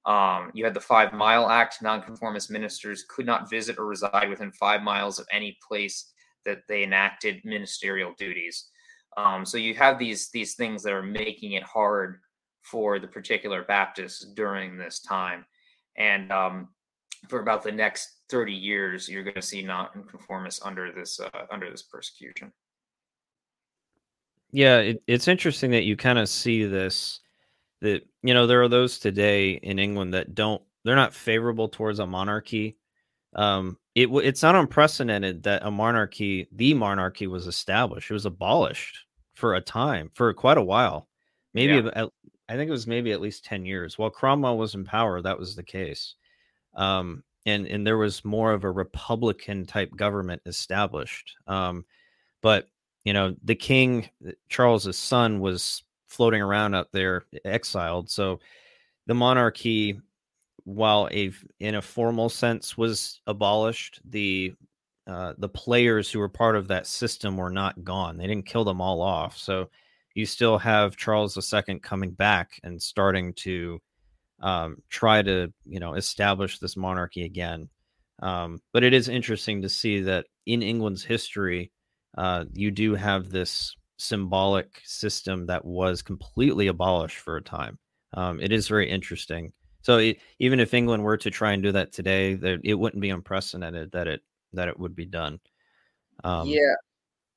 [0.05, 1.77] Um, you had the Five Mile Act.
[1.81, 6.13] Nonconformist ministers could not visit or reside within five miles of any place
[6.45, 8.71] that they enacted ministerial duties.
[9.16, 12.20] Um, so you have these these things that are making it hard
[12.62, 15.44] for the particular Baptists during this time.
[15.96, 16.68] And um,
[17.29, 21.70] for about the next 30 years, you're going to see nonconformists under this uh, under
[21.70, 22.53] this persecution.
[24.51, 27.20] Yeah, it, it's interesting that you kind of see this.
[27.81, 31.98] That you know there are those today in England that don't they're not favorable towards
[31.98, 32.77] a monarchy.
[33.35, 38.11] Um, it it's not unprecedented that a monarchy, the monarchy, was established.
[38.11, 38.99] It was abolished
[39.35, 41.09] for a time, for quite a while,
[41.55, 42.07] maybe yeah.
[42.49, 43.97] I think it was maybe at least 10 years.
[43.97, 46.17] While Cromwell was in power, that was the case.
[46.75, 51.35] Um, and, and there was more of a Republican type government established.
[51.47, 51.87] Um,
[52.43, 52.69] but,
[53.05, 54.09] you know, the king,
[54.51, 58.11] Charles's son, was floating around out there exiled.
[58.11, 58.41] So
[59.07, 59.99] the monarchy,
[60.64, 64.55] while a, in a formal sense was abolished, the
[65.07, 68.16] uh, the players who were part of that system were not gone.
[68.16, 69.37] They didn't kill them all off.
[69.37, 69.68] So
[70.14, 73.81] you still have Charles II coming back and starting to
[74.40, 77.68] um, try to, you know, establish this monarchy again.
[78.20, 81.72] Um, but it is interesting to see that in England's history,
[82.16, 87.79] uh, you do have this symbolic system that was completely abolished for a time.
[88.14, 89.53] Um, it is very interesting.
[89.83, 93.03] So it, even if England were to try and do that today, that it wouldn't
[93.03, 95.40] be unprecedented that it that it would be done.
[96.25, 96.75] Um, yeah,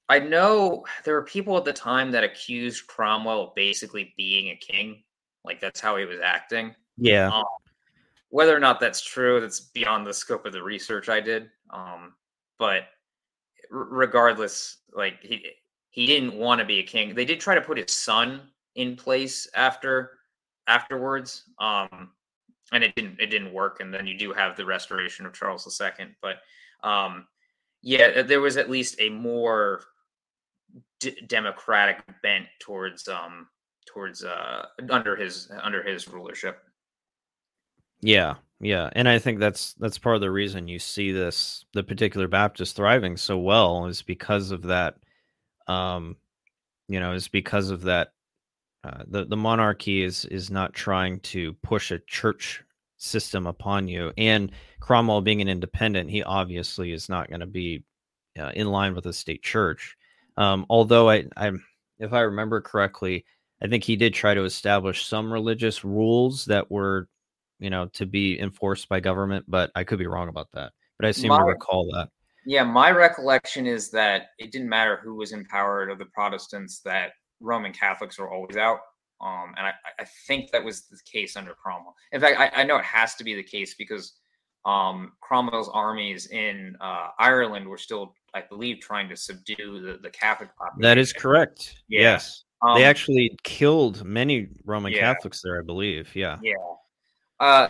[0.07, 4.55] I know there were people at the time that accused Cromwell of basically being a
[4.55, 5.03] king,
[5.43, 6.75] like that's how he was acting.
[6.97, 7.29] Yeah.
[7.29, 7.43] Um,
[8.29, 11.49] whether or not that's true, that's beyond the scope of the research I did.
[11.71, 12.13] Um,
[12.59, 12.83] but
[13.71, 15.51] r- regardless, like he
[15.89, 17.15] he didn't want to be a king.
[17.15, 18.41] They did try to put his son
[18.75, 20.11] in place after
[20.67, 22.11] afterwards, um,
[22.71, 23.79] and it didn't it didn't work.
[23.79, 26.37] And then you do have the restoration of Charles II, but
[26.87, 27.27] um,
[27.81, 29.81] yeah, there was at least a more
[30.99, 33.47] d- democratic bent towards um
[33.85, 36.63] towards uh under his under his rulership.
[38.01, 41.83] Yeah, yeah, and I think that's that's part of the reason you see this the
[41.83, 44.95] particular Baptist thriving so well is because of that.
[45.67, 46.17] Um,
[46.87, 48.13] you know, is because of that.
[48.85, 52.63] Uh, the the monarchy is is not trying to push a church
[52.97, 57.83] system upon you, and Cromwell being an independent, he obviously is not going to be
[58.39, 59.97] uh, in line with the state church.
[60.37, 61.53] Um, although I, I,
[61.97, 63.25] if I remember correctly,
[63.63, 67.07] I think he did try to establish some religious rules that were,
[67.59, 69.45] you know, to be enforced by government.
[69.47, 70.73] But I could be wrong about that.
[70.99, 72.09] But I seem my, to recall that.
[72.45, 76.81] Yeah, my recollection is that it didn't matter who was in power of the Protestants;
[76.81, 78.79] that Roman Catholics were always out.
[79.21, 81.95] Um, and I, I, think that was the case under Cromwell.
[82.11, 84.13] In fact, I, I know it has to be the case because
[84.65, 90.09] um, Cromwell's armies in uh, Ireland were still I believe, trying to subdue the, the
[90.09, 90.81] Catholic population.
[90.81, 91.81] That is correct.
[91.87, 92.01] Yeah.
[92.01, 92.43] Yes.
[92.61, 94.99] Um, they actually killed many Roman yeah.
[94.99, 96.13] Catholics there, I believe.
[96.13, 96.37] Yeah.
[96.43, 96.53] Yeah.
[97.39, 97.69] Uh,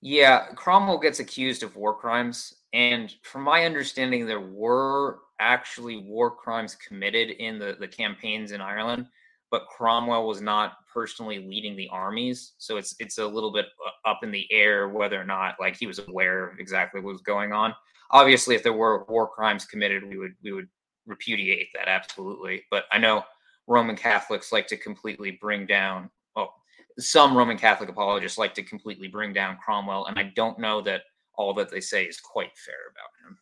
[0.00, 2.54] yeah, Cromwell gets accused of war crimes.
[2.72, 8.60] And from my understanding, there were actually war crimes committed in the, the campaigns in
[8.60, 9.06] Ireland,
[9.50, 12.52] but Cromwell was not personally leading the armies.
[12.58, 15.76] So it's it's a little bit uh, up in the air whether or not like
[15.76, 17.74] he was aware of exactly what was going on.
[18.10, 20.68] Obviously if there were war crimes committed we would we would
[21.06, 22.62] repudiate that absolutely.
[22.70, 23.24] But i know
[23.66, 26.54] roman catholics like to completely bring down well
[26.98, 31.00] some roman catholic apologists like to completely bring down cromwell and i don't know that
[31.36, 33.38] all that they say is quite fair about him.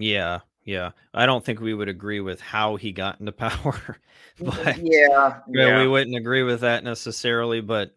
[0.00, 3.98] Yeah yeah i don't think we would agree with how he got into power
[4.40, 7.96] but yeah, yeah we wouldn't agree with that necessarily but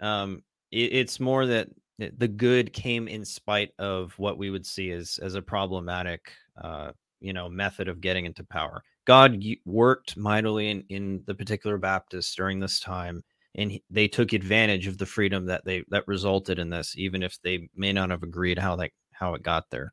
[0.00, 4.90] um it, it's more that the good came in spite of what we would see
[4.90, 6.30] as as a problematic
[6.62, 8.82] uh you know method of getting into power.
[9.06, 13.22] God worked mightily in in the particular baptists during this time
[13.54, 17.40] and they took advantage of the freedom that they that resulted in this even if
[17.42, 19.92] they may not have agreed how that how it got there.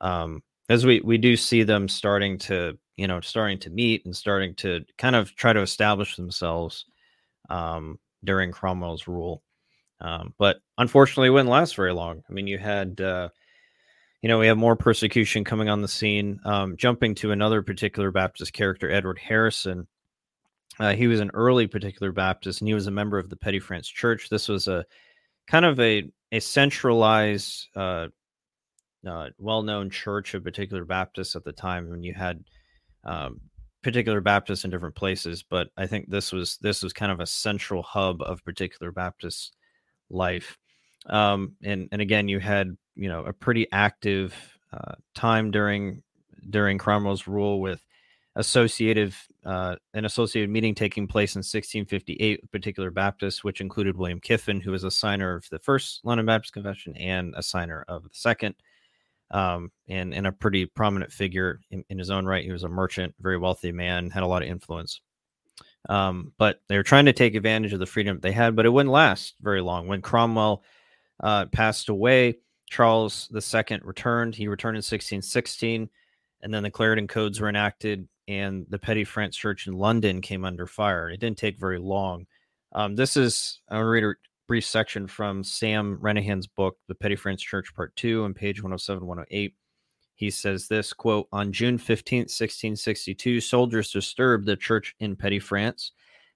[0.00, 4.16] Um as we we do see them starting to you know starting to meet and
[4.16, 6.86] starting to kind of try to establish themselves
[7.50, 9.42] um during cromwell's rule
[10.00, 12.22] um, but unfortunately, it wouldn't last very long.
[12.28, 13.30] I mean, you had, uh,
[14.22, 16.40] you know, we have more persecution coming on the scene.
[16.44, 19.86] Um, jumping to another particular Baptist character, Edward Harrison.
[20.78, 23.58] Uh, he was an early particular Baptist, and he was a member of the Petty
[23.58, 24.28] France Church.
[24.28, 24.84] This was a
[25.46, 28.08] kind of a a centralized, uh,
[29.06, 31.90] uh, well-known church of particular Baptists at the time.
[31.90, 32.44] When you had
[33.04, 33.40] um,
[33.82, 37.26] particular Baptists in different places, but I think this was this was kind of a
[37.26, 39.56] central hub of particular Baptist
[40.10, 40.58] life.
[41.06, 44.34] Um, and and again, you had you know a pretty active
[44.72, 46.02] uh, time during
[46.50, 47.82] during Cromwell's rule with
[48.36, 54.20] associative uh, an associated meeting taking place in 1658 with particular Baptists, which included William
[54.20, 58.02] Kiffin, who was a signer of the first London Baptist Confession and a signer of
[58.02, 58.54] the second.
[59.30, 62.44] Um, and, and a pretty prominent figure in, in his own right.
[62.44, 65.00] He was a merchant, very wealthy man, had a lot of influence.
[65.88, 68.70] Um, but they were trying to take advantage of the freedom they had, but it
[68.70, 69.86] wouldn't last very long.
[69.86, 70.62] When Cromwell
[71.20, 72.38] uh, passed away,
[72.68, 74.34] Charles II returned.
[74.34, 75.88] He returned in 1616,
[76.42, 80.44] and then the Clarendon Codes were enacted, and the Petty France Church in London came
[80.44, 81.08] under fire.
[81.08, 82.26] It didn't take very long.
[82.72, 84.16] Um, this is, I'm going to read
[84.46, 89.06] brief section from Sam Renihan's book, The Petty France Church, Part 2, on page 107,
[89.06, 89.54] 108
[90.16, 95.92] he says this quote on june 15 1662 soldiers disturbed the church in petty france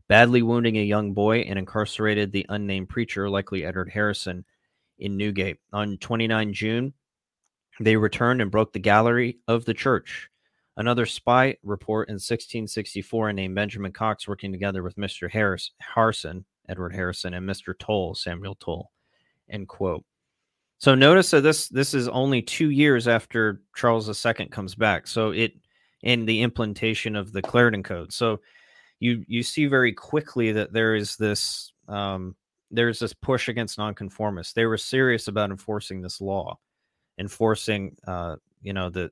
[0.06, 4.44] badly wounding a young boy and incarcerated the unnamed preacher likely edward harrison
[5.00, 5.58] in newgate.
[5.72, 6.92] On 29 june
[7.80, 10.28] they returned and broke the gallery of the church.
[10.76, 16.94] Another spy report in 1664 named benjamin cox working together with mr harris harrison edward
[16.94, 18.90] harrison and mr toll samuel toll
[19.50, 20.04] end quote
[20.78, 25.06] So notice that this this is only two years after Charles II comes back.
[25.06, 25.52] So it
[26.02, 28.12] in the implementation of the Clarendon Code.
[28.12, 28.40] So
[28.98, 32.34] you you see very quickly that there is this um,
[32.70, 34.54] there's this push against nonconformists.
[34.54, 36.58] They were serious about enforcing this law,
[37.18, 39.10] enforcing uh, you know the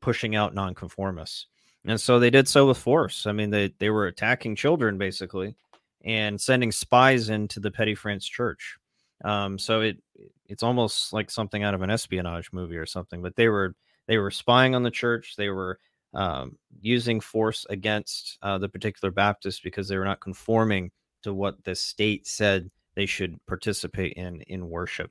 [0.00, 1.46] pushing out nonconformists,
[1.84, 3.26] and so they did so with force.
[3.26, 5.56] I mean, they they were attacking children basically
[6.04, 8.76] and sending spies into the Petty France Church.
[9.24, 9.98] Um, so it
[10.46, 13.22] it's almost like something out of an espionage movie or something.
[13.22, 13.74] But they were
[14.06, 15.34] they were spying on the church.
[15.36, 15.78] They were
[16.14, 20.90] um, using force against uh, the particular Baptists because they were not conforming
[21.22, 25.10] to what the state said they should participate in in worship.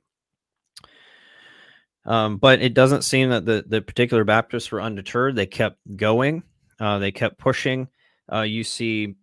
[2.04, 5.36] Um, but it doesn't seem that the the particular Baptists were undeterred.
[5.36, 6.42] They kept going.
[6.80, 7.88] Uh, they kept pushing.
[8.32, 9.14] Uh, you see,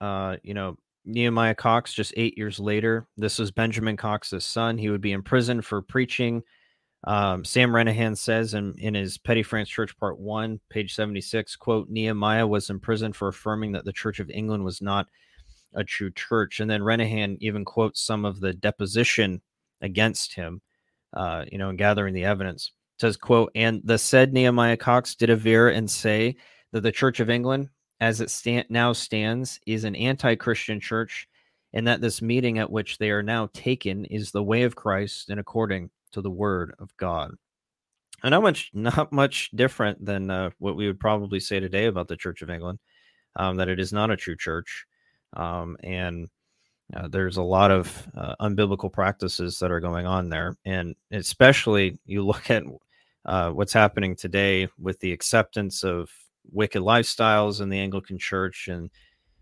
[0.00, 0.76] uh, you know,
[1.06, 3.06] Nehemiah Cox just eight years later.
[3.16, 4.76] This was Benjamin Cox's son.
[4.76, 6.42] He would be in prison for preaching.
[7.04, 11.88] Um, Sam Renihan says in, in his Petty France Church Part 1, page 76, quote,
[11.88, 15.06] Nehemiah was in prison for affirming that the Church of England was not
[15.74, 16.58] a true church.
[16.58, 19.40] And then Renihan even quotes some of the deposition
[19.80, 20.60] against him,
[21.12, 22.72] uh, you know, in gathering the evidence.
[22.96, 26.36] It says, quote, and the said Nehemiah Cox did aver and say
[26.72, 27.68] that the Church of England
[28.00, 31.28] as it stand, now stands, is an anti Christian church,
[31.72, 35.30] and that this meeting at which they are now taken is the way of Christ
[35.30, 37.34] and according to the word of God.
[38.22, 42.08] And not much, not much different than uh, what we would probably say today about
[42.08, 42.78] the Church of England,
[43.36, 44.86] um, that it is not a true church,
[45.34, 46.28] um, and
[46.94, 51.98] uh, there's a lot of uh, unbiblical practices that are going on there, and especially
[52.06, 52.62] you look at
[53.24, 56.08] uh, what's happening today with the acceptance of
[56.52, 58.90] wicked lifestyles in the Anglican Church and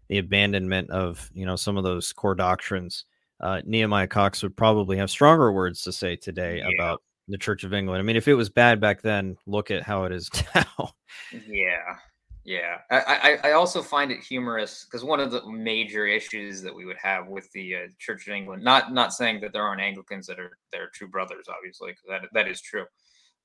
[0.09, 3.05] the abandonment of you know some of those core doctrines.
[3.41, 6.69] Uh, Nehemiah Cox would probably have stronger words to say today yeah.
[6.79, 8.01] about the Church of England.
[8.01, 10.95] I mean, if it was bad back then, look at how it is now.
[11.33, 11.97] yeah,
[12.45, 12.79] yeah.
[12.91, 16.85] I, I, I also find it humorous because one of the major issues that we
[16.85, 20.27] would have with the uh, Church of England, not not saying that there aren't Anglicans
[20.27, 22.85] that are that are true brothers, obviously, because that that is true.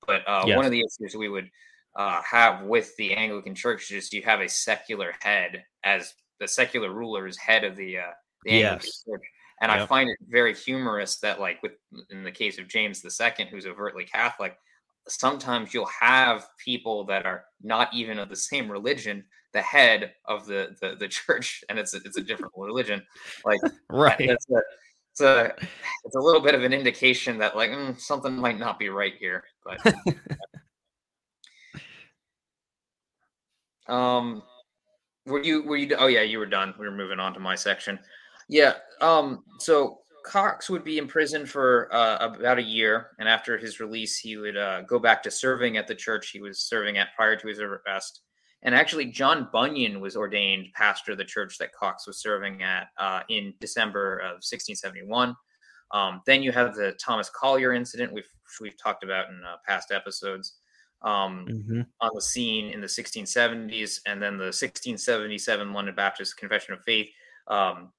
[0.06, 0.56] But uh, yes.
[0.56, 1.50] one of the issues we would
[1.96, 3.90] uh, have with the Anglican Church.
[3.90, 8.12] Just you have a secular head as the secular ruler is head of the uh,
[8.46, 9.04] the Anglican yes.
[9.04, 9.24] Church,
[9.62, 9.82] and yep.
[9.82, 11.74] I find it very humorous that like with
[12.10, 14.58] in the case of James II, who's overtly Catholic,
[15.08, 19.24] sometimes you'll have people that are not even of the same religion
[19.54, 23.02] the head of the the, the church and it's a, it's a different religion
[23.46, 23.60] like
[23.90, 24.34] right a,
[25.12, 25.54] it's a
[26.06, 29.16] it's a little bit of an indication that like mm, something might not be right
[29.20, 29.80] here but
[33.90, 34.44] Um,
[35.26, 35.96] were you were you?
[35.98, 36.74] Oh yeah, you were done.
[36.80, 38.00] We were moving on to my section.
[38.48, 38.74] Yeah.
[39.02, 39.44] Um.
[39.60, 44.38] So Cox would be imprisoned for uh, about a year, and after his release, he
[44.38, 47.48] would uh, go back to serving at the church he was serving at prior to
[47.48, 48.22] his arrest.
[48.62, 52.88] And actually, John Bunyan was ordained pastor of the church that Cox was serving at
[52.98, 55.34] uh, in December of 1671.
[55.92, 58.26] Um, then you have the Thomas Collier incident, which
[58.60, 60.59] we've talked about in uh, past episodes
[61.02, 61.82] um, mm-hmm.
[62.02, 67.10] on the scene in the 1670s, and then the 1677 London Baptist Confession of Faith
[67.48, 67.92] um,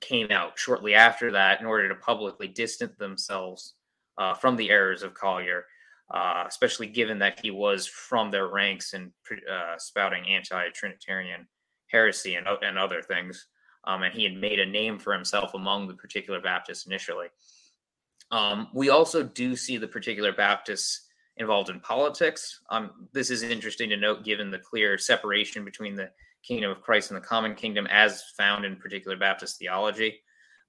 [0.00, 3.74] came out shortly after that in order to publicly distance themselves
[4.18, 5.64] uh, from the errors of Collier,
[6.12, 9.12] uh, especially given that he was from their ranks and
[9.50, 11.46] uh, spouting anti-Trinitarian
[11.88, 13.46] heresy and, and other things.
[13.84, 17.28] Um, and he had made a name for himself among the particular Baptists initially.
[18.30, 21.08] Um, we also do see the particular Baptists
[21.38, 22.60] involved in politics.
[22.70, 26.10] Um, this is interesting to note given the clear separation between the
[26.42, 30.20] kingdom of Christ and the common kingdom as found in particular Baptist theology.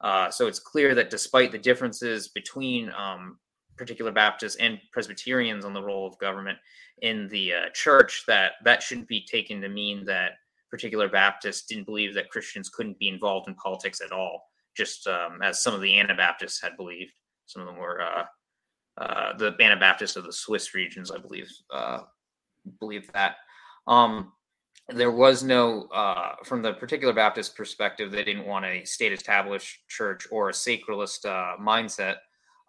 [0.01, 3.37] Uh, so it's clear that despite the differences between um,
[3.77, 6.57] particular Baptists and Presbyterians on the role of government
[7.01, 10.33] in the uh, church, that that shouldn't be taken to mean that
[10.69, 15.41] particular Baptists didn't believe that Christians couldn't be involved in politics at all, just um,
[15.41, 17.13] as some of the Anabaptists had believed.
[17.45, 18.23] Some of them were uh,
[18.97, 22.01] uh, the Anabaptists of the Swiss regions, I believe, uh,
[22.79, 23.37] believe that.
[23.87, 24.31] Um,
[24.89, 29.87] there was no, uh, from the particular Baptist perspective, they didn't want a state established
[29.87, 32.17] church or a sacralist uh, mindset.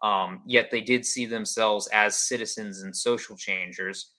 [0.03, 4.13] Um, yet they did see themselves as citizens and social changers.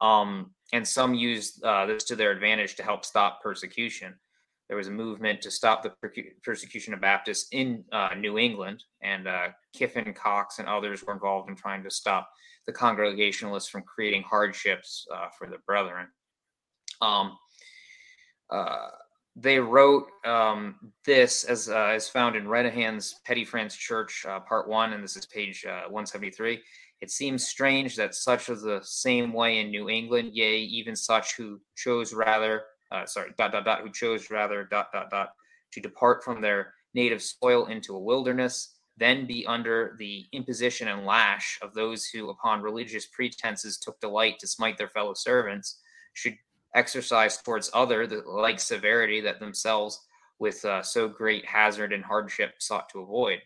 [0.00, 4.14] Um, and some used uh, this to their advantage to help stop persecution
[4.68, 5.92] there was a movement to stop the
[6.42, 11.50] persecution of Baptists in uh, New England, and uh, Kiffin, Cox, and others were involved
[11.50, 12.30] in trying to stop
[12.66, 16.06] the Congregationalists from creating hardships uh, for the brethren.
[17.00, 17.36] Um,
[18.50, 18.88] uh,
[19.34, 24.68] they wrote um, this as uh, as found in Renihan's Petty France Church, uh, Part
[24.68, 26.60] One, and this is page 173.
[27.00, 31.36] It seems strange that such of the same way in New England, yea, even such
[31.36, 32.62] who chose rather,
[32.92, 35.30] uh, sorry, dot, dot, dot, who chose rather, dot, dot, dot,
[35.72, 41.06] to depart from their native soil into a wilderness, then be under the imposition and
[41.06, 45.80] lash of those who, upon religious pretenses, took delight to smite their fellow servants,
[46.12, 46.36] should
[46.74, 49.98] exercise towards other the like severity that themselves
[50.38, 53.38] with uh, so great hazard and hardship sought to avoid.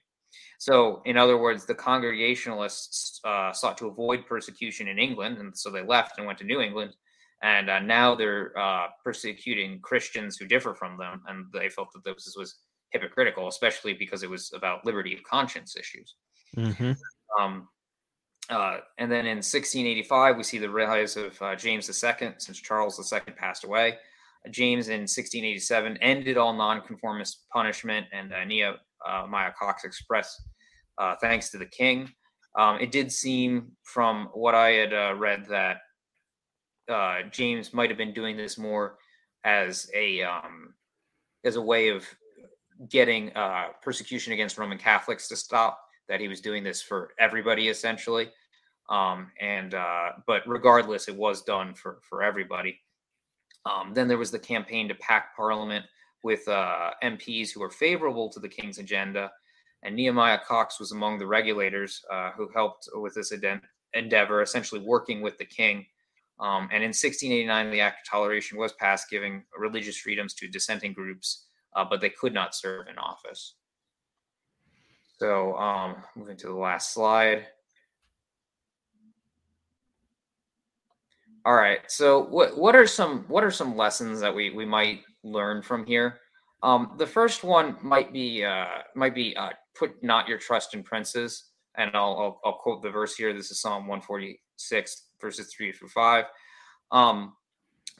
[0.58, 5.70] So, in other words, the Congregationalists uh, sought to avoid persecution in England, and so
[5.70, 6.94] they left and went to New England.
[7.42, 12.04] And uh, now they're uh, persecuting Christians who differ from them, and they felt that
[12.04, 12.56] this was
[12.90, 16.14] hypocritical, especially because it was about liberty of conscience issues.
[16.56, 16.92] Mm-hmm.
[17.38, 17.68] Um,
[18.48, 23.12] uh, and then in 1685, we see the rise of uh, James II, since Charles
[23.12, 23.98] II passed away.
[24.50, 30.40] James in 1687 ended all nonconformist punishment, and uh, Nehemiah Cox expressed
[30.98, 32.08] uh, thanks to the king.
[32.58, 35.78] Um, it did seem from what I had uh, read that
[36.88, 38.98] uh, James might have been doing this more
[39.44, 40.74] as a um,
[41.44, 42.04] as a way of
[42.88, 45.80] getting uh, persecution against Roman Catholics to stop.
[46.08, 48.30] That he was doing this for everybody essentially,
[48.88, 52.80] um, and uh, but regardless, it was done for for everybody.
[53.64, 55.84] Um, then there was the campaign to pack Parliament
[56.22, 59.32] with uh, MPs who were favorable to the king's agenda,
[59.82, 63.32] and Nehemiah Cox was among the regulators uh, who helped with this
[63.94, 65.86] endeavor, essentially working with the king.
[66.38, 70.92] Um, and in 1689, the Act of Toleration was passed, giving religious freedoms to dissenting
[70.92, 73.54] groups, uh, but they could not serve in office.
[75.18, 77.46] So, um, moving to the last slide.
[81.46, 81.78] All right.
[81.86, 85.86] So what what are some what are some lessons that we we might learn from
[85.86, 86.18] here?
[86.64, 88.66] Um, the first one might be uh,
[88.96, 92.90] might be uh, put not your trust in princes, and I'll, I'll, I'll quote the
[92.90, 93.32] verse here.
[93.32, 96.26] This is Psalm one forty six verses three through five.
[96.90, 97.34] Um,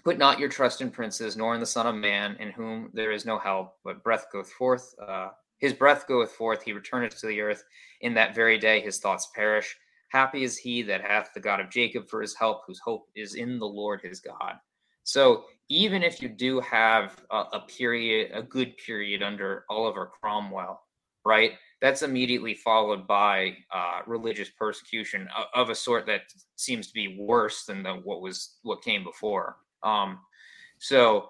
[0.04, 3.12] put not your trust in princes, nor in the Son of Man, in whom there
[3.12, 4.94] is no help, but breath goeth forth.
[5.00, 5.28] Uh,
[5.58, 7.64] his breath goeth forth; he returneth to the earth.
[8.00, 9.76] In that very day, his thoughts perish.
[10.08, 13.34] Happy is he that hath the God of Jacob for his help, whose hope is
[13.34, 14.54] in the Lord his God.
[15.02, 20.80] So even if you do have a, a period, a good period under Oliver Cromwell,
[21.24, 21.52] right?
[21.86, 26.22] That's immediately followed by uh, religious persecution of, a sort that
[26.56, 29.56] seems to be worse than the, what was what came before.
[29.82, 30.18] Um,
[30.78, 31.28] so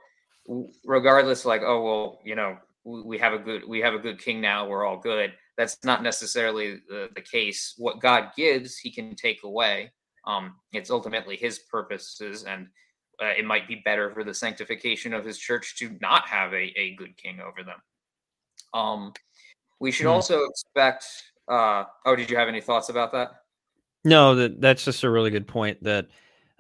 [0.85, 4.41] regardless, like, oh well, you know, we have a good we have a good king
[4.41, 7.75] now, we're all good that's not necessarily the, the case.
[7.79, 9.93] What God gives, He can take away.
[10.27, 12.69] Um, it's ultimately His purposes, and
[13.23, 16.73] uh, it might be better for the sanctification of His church to not have a,
[16.77, 17.81] a good king over them.
[18.75, 19.13] Um,
[19.81, 20.13] we should hmm.
[20.13, 21.07] also expect.
[21.49, 23.43] Uh, oh, did you have any thoughts about that?
[24.05, 25.83] No, that that's just a really good point.
[25.83, 26.09] That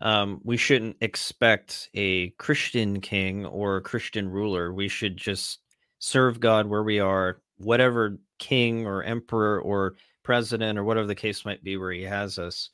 [0.00, 4.72] um, we shouldn't expect a Christian king or a Christian ruler.
[4.72, 5.60] We should just
[5.98, 11.44] serve God where we are, whatever king or emperor or president or whatever the case
[11.44, 12.70] might be where he has us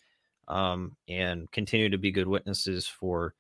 [0.49, 3.34] um, and continue to be good witnesses for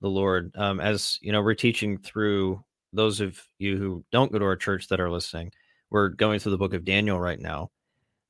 [0.00, 4.38] the lord um, as you know we're teaching through those of you who don't go
[4.38, 5.50] to our church that are listening
[5.92, 7.70] we're going through the book of daniel right now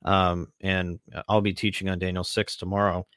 [0.05, 3.07] um, and i'll be teaching on daniel 6 tomorrow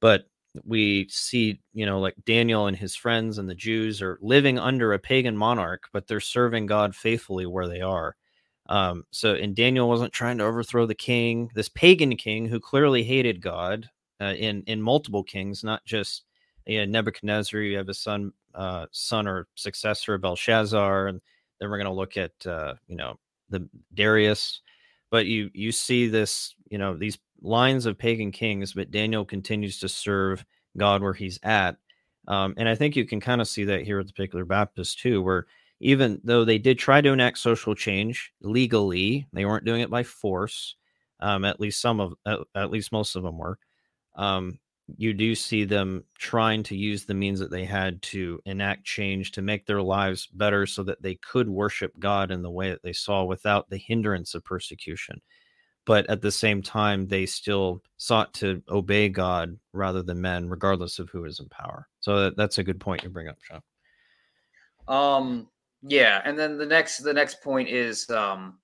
[0.00, 0.24] but
[0.64, 4.92] we see you know like daniel and his friends and the jews are living under
[4.92, 8.14] a pagan monarch but they're serving god faithfully where they are
[8.66, 13.02] um, so, and Daniel wasn't trying to overthrow the king, this pagan king who clearly
[13.02, 13.90] hated God
[14.20, 16.24] uh, in in multiple kings, not just
[16.66, 17.60] you know, Nebuchadnezzar.
[17.60, 21.20] You have a son, uh, son or successor, Belshazzar, and
[21.60, 23.18] then we're going to look at uh, you know
[23.50, 24.60] the Darius.
[25.10, 29.78] But you you see this, you know, these lines of pagan kings, but Daniel continues
[29.80, 30.44] to serve
[30.76, 31.76] God where he's at.
[32.26, 34.98] Um, and I think you can kind of see that here at the Particular Baptist
[34.98, 35.46] too, where
[35.80, 40.02] even though they did try to enact social change legally, they weren't doing it by
[40.02, 40.76] force.
[41.20, 43.58] Um, at least some of, at, at, least most of them were.
[44.16, 44.58] Um,
[44.96, 49.32] you do see them trying to use the means that they had to enact change
[49.32, 52.82] to make their lives better so that they could worship God in the way that
[52.82, 55.20] they saw without the hindrance of persecution.
[55.86, 60.98] But at the same time, they still sought to obey God rather than men, regardless
[60.98, 61.88] of who is in power.
[62.00, 63.60] So that, that's a good point you bring up, Sean.
[64.88, 65.48] Um,
[65.82, 68.58] yeah, and then the next the next point is um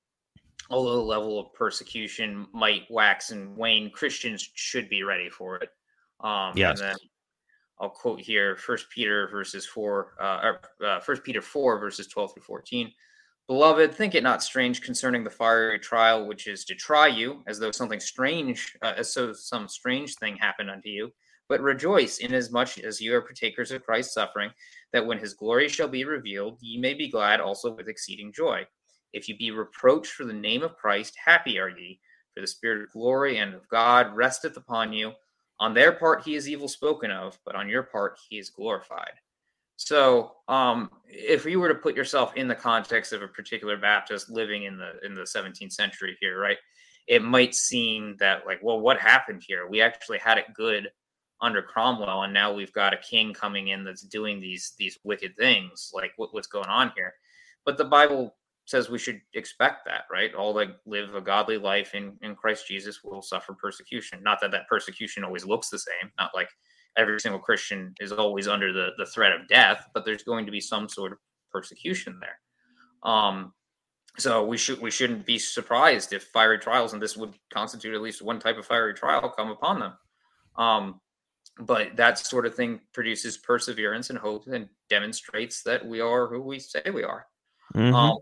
[0.71, 5.71] although the level of persecution might wax and wane, Christians should be ready for it.
[6.23, 6.81] Um yes.
[6.81, 6.97] and then
[7.81, 10.53] I'll quote here First Peter verses four, uh,
[10.85, 12.93] uh, First Peter four verses twelve through fourteen.
[13.49, 17.59] Beloved, think it not strange concerning the fiery trial which is to try you, as
[17.59, 21.11] though something strange, uh, as though some strange thing happened unto you.
[21.49, 24.51] But rejoice inasmuch as you are partakers of Christ's suffering,
[24.93, 28.65] that when his glory shall be revealed, ye may be glad also with exceeding joy.
[29.13, 31.99] If you be reproached for the name of Christ, happy are ye,
[32.35, 35.13] for the Spirit of glory and of God resteth upon you.
[35.61, 39.13] On their part he is evil spoken of, but on your part he is glorified.
[39.77, 44.29] So, um, if you were to put yourself in the context of a particular Baptist
[44.29, 46.59] living in the in the 17th century here, right,
[47.07, 49.67] it might seem that like, well, what happened here?
[49.67, 50.91] We actually had it good
[51.41, 55.37] under Cromwell, and now we've got a king coming in that's doing these these wicked
[55.37, 55.91] things.
[55.95, 57.15] Like, what, what's going on here?
[57.65, 58.35] But the Bible
[58.71, 60.33] says we should expect that, right?
[60.35, 64.23] All that live a godly life in in Christ Jesus will suffer persecution.
[64.23, 66.11] Not that that persecution always looks the same.
[66.19, 66.49] Not like
[66.97, 70.53] every single Christian is always under the, the threat of death, but there's going to
[70.53, 71.19] be some sort of
[71.51, 73.11] persecution there.
[73.13, 73.53] Um,
[74.19, 78.03] so we should we shouldn't be surprised if fiery trials, and this would constitute at
[78.03, 79.93] least one type of fiery trial, come upon them.
[80.57, 81.01] Um,
[81.59, 86.41] but that sort of thing produces perseverance and hope, and demonstrates that we are who
[86.41, 87.27] we say we are.
[87.75, 87.95] Mm-hmm.
[87.95, 88.19] Um,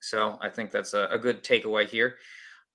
[0.00, 2.16] so I think that's a, a good takeaway here.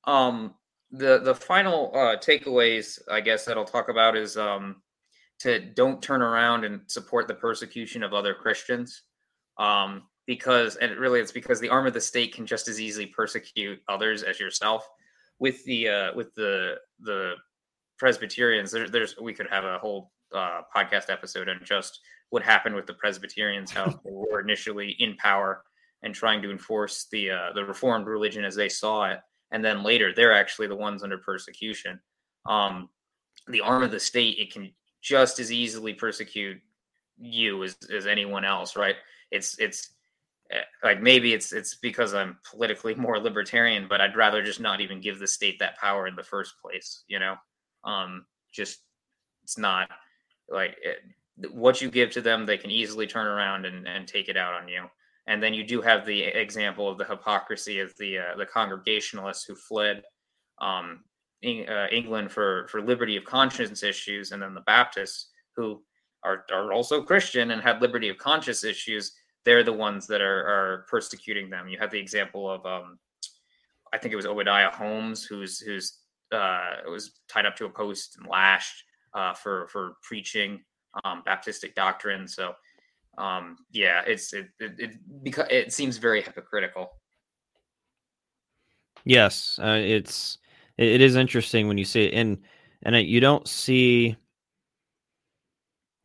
[0.06, 0.56] Um,
[0.92, 4.82] the the final uh, takeaways, I guess, that I'll talk about is um,
[5.40, 9.04] to don't turn around and support the persecution of other Christians,
[9.58, 13.06] um, because and really it's because the arm of the state can just as easily
[13.06, 14.88] persecute others as yourself.
[15.40, 17.36] With the uh, with the the
[17.98, 22.00] Presbyterians, there, there's we could have a whole uh, podcast episode on just
[22.32, 25.64] what happened with the Presbyterians, how they were initially in power
[26.04, 29.20] and trying to enforce the uh, the Reformed religion as they saw it
[29.52, 32.00] and then later they're actually the ones under persecution.
[32.46, 32.90] Um,
[33.48, 34.72] the arm of the state it can
[35.02, 36.60] just as easily persecute
[37.18, 38.96] you as, as anyone else, right?
[39.32, 39.90] It's it's
[40.52, 44.82] eh, like maybe it's it's because I'm politically more libertarian, but I'd rather just not
[44.82, 47.04] even give the state that power in the first place.
[47.08, 47.36] You know,
[47.84, 48.80] um, just
[49.44, 49.90] it's not
[50.50, 50.98] like it,
[51.44, 54.38] eh, what you give to them, they can easily turn around and, and take it
[54.38, 54.84] out on you.
[55.28, 59.46] And then you do have the example of the hypocrisy of the uh, the Congregationalists
[59.46, 60.04] who fled
[60.60, 61.04] um,
[61.42, 65.82] in, uh, England for for liberty of conscience issues, and then the Baptists who
[66.24, 69.14] are are also Christian and have liberty of conscience issues.
[69.46, 71.68] They're the ones that are are persecuting them.
[71.68, 72.98] You have the example of um,
[73.94, 76.00] I think it was Obadiah Holmes, who's who's
[76.32, 80.64] uh, was tied up to a post and lashed uh, for for preaching
[81.04, 82.28] um, Baptistic doctrine.
[82.28, 82.54] So
[83.18, 86.90] um yeah it's it it, it because it seems very hypocritical.
[89.04, 90.38] Yes uh, it's
[90.78, 92.38] it, it is interesting when you see it and
[92.84, 94.16] and you don't see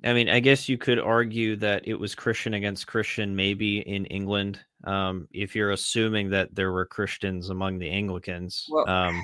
[0.05, 4.05] i mean i guess you could argue that it was christian against christian maybe in
[4.07, 9.23] england um if you're assuming that there were christians among the anglicans well, um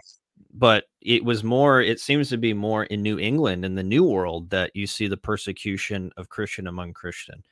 [0.55, 4.05] but it was more it seems to be more in new england in the new
[4.05, 7.43] world that you see the persecution of christian among christian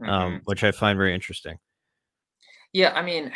[0.00, 0.10] mm-hmm.
[0.10, 1.58] um, which I find very interesting.
[2.72, 3.32] Yeah, I mean,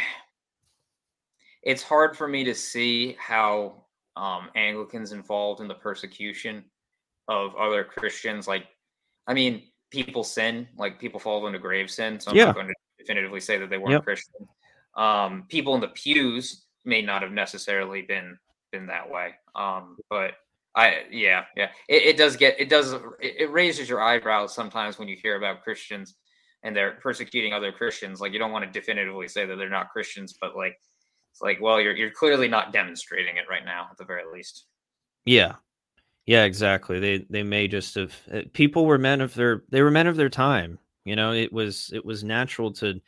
[1.62, 3.84] it's hard for me to see how
[4.16, 6.64] um, Anglicans involved in the persecution
[7.28, 8.46] of other Christians.
[8.46, 8.66] Like,
[9.26, 12.20] I mean, people sin, like people fall into grave sin.
[12.20, 12.46] So I'm yeah.
[12.46, 14.04] not going to definitively say that they weren't yep.
[14.04, 14.46] Christian.
[14.96, 18.36] Um, people in the pews may not have necessarily been
[18.72, 19.32] been that way.
[19.54, 20.32] Um, but
[20.74, 24.98] I yeah yeah it, it does get it does it, it raises your eyebrows sometimes
[24.98, 26.14] when you hear about Christians
[26.62, 29.90] and they're persecuting other Christians, like you don't want to definitively say that they're not
[29.90, 30.78] Christians, but like
[31.32, 34.66] it's like, well, you're you're clearly not demonstrating it right now, at the very least.
[35.24, 35.54] Yeah,
[36.26, 37.00] yeah, exactly.
[37.00, 40.16] They they may just have uh, people were men of their they were men of
[40.16, 40.78] their time.
[41.04, 43.00] You know, it was it was natural to,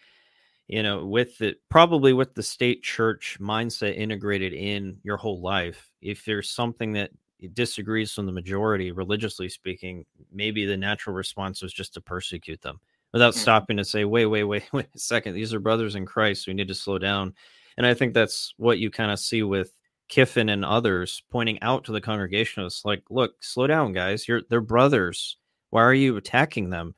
[0.67, 5.91] you know, with the probably with the state church mindset integrated in your whole life.
[6.01, 7.11] If there's something that
[7.53, 12.81] disagrees from the majority, religiously speaking, maybe the natural response was just to persecute them
[13.15, 13.41] without mm-hmm.
[13.41, 15.35] stopping to say, wait, wait, wait, wait a second.
[15.35, 16.47] These are brothers in Christ.
[16.47, 17.33] We need to slow down.
[17.79, 19.73] And I think that's what you kind of see with
[20.09, 24.29] Kiffin and others pointing out to the congregationalists, like, look, slow down, guys.
[24.29, 25.39] You're they're brothers.
[25.71, 26.95] Why are you attacking them?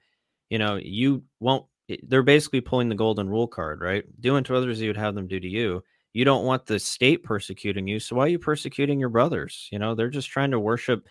[0.50, 1.66] You know, you won't.
[2.02, 4.04] They're basically pulling the golden rule card, right?
[4.20, 5.84] Do unto others you would have them do to you.
[6.14, 9.68] You don't want the state persecuting you, so why are you persecuting your brothers?
[9.70, 11.06] You know, they're just trying to worship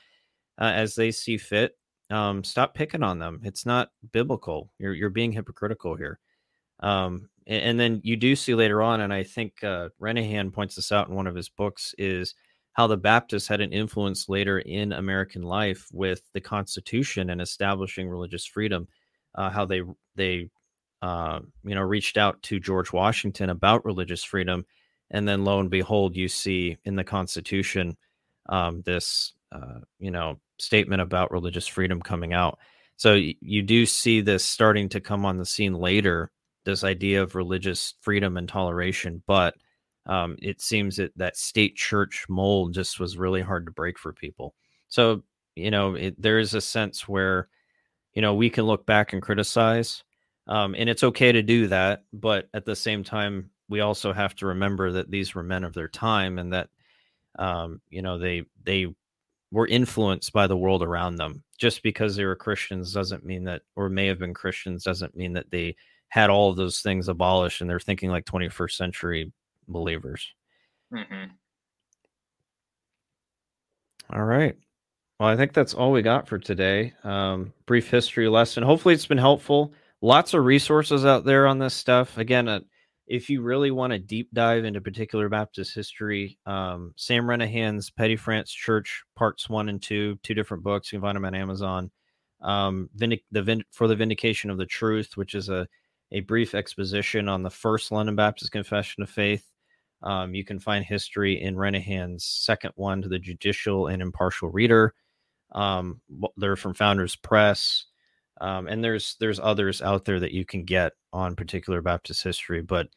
[0.60, 1.78] uh, as they see fit
[2.10, 3.42] um, stop picking on them.
[3.44, 4.72] It's not biblical.
[4.80, 6.20] You're you're being hypocritical here.
[6.80, 10.76] Um, and, and, then you do see later on, and I think uh, Renihan points
[10.76, 12.36] this out in one of his books, is
[12.74, 18.10] how the Baptists had an influence later in American life with the Constitution and establishing
[18.10, 18.88] religious freedom.
[19.36, 19.82] Uh, how they
[20.16, 20.50] they
[21.02, 24.66] uh, you know, reached out to George Washington about religious freedom,
[25.12, 27.96] and then lo and behold, you see in the Constitution
[28.50, 32.60] um, this, uh, you know, statement about religious freedom coming out.
[32.98, 36.32] So you do see this starting to come on the scene later,
[36.64, 39.56] this idea of religious freedom and toleration, but
[40.06, 44.14] um, it seems that that state church mold just was really hard to break for
[44.14, 44.54] people.
[44.88, 45.24] So
[45.56, 47.48] you know, it, there is a sense where
[48.14, 50.04] you know we can look back and criticize,
[50.48, 54.36] um, and it's okay to do that, but at the same time, we also have
[54.36, 56.70] to remember that these were men of their time, and that
[57.40, 58.88] um, you know they they
[59.52, 61.44] were influenced by the world around them.
[61.58, 65.34] Just because they were Christians doesn't mean that, or may have been Christians, doesn't mean
[65.34, 65.76] that they
[66.10, 69.32] had all of those things abolished and they're thinking like 21st century
[69.68, 70.34] believers.
[70.94, 71.32] Mm-hmm.
[74.14, 74.56] All right.
[75.20, 76.94] Well, I think that's all we got for today.
[77.04, 78.64] Um, brief history lesson.
[78.64, 79.74] Hopefully, it's been helpful.
[80.02, 82.18] Lots of resources out there on this stuff.
[82.18, 82.60] Again, uh,
[83.08, 88.16] if you really want to deep dive into particular Baptist history, um, Sam Renihan's Petty
[88.16, 90.92] France Church Parts One and Two, two different books.
[90.92, 91.92] You can find them on Amazon.
[92.42, 95.68] Um, Vindic- the Vind- for the Vindication of the Truth, which is a
[96.12, 99.46] a brief exposition on the first London Baptist Confession of Faith.
[100.04, 104.94] Um, you can find history in Renihan's second one to the Judicious and Impartial Reader.
[105.52, 106.02] Um,
[106.38, 107.86] they're from Founders Press,
[108.42, 112.62] um, and there's there's others out there that you can get on particular Baptist history.
[112.62, 112.88] But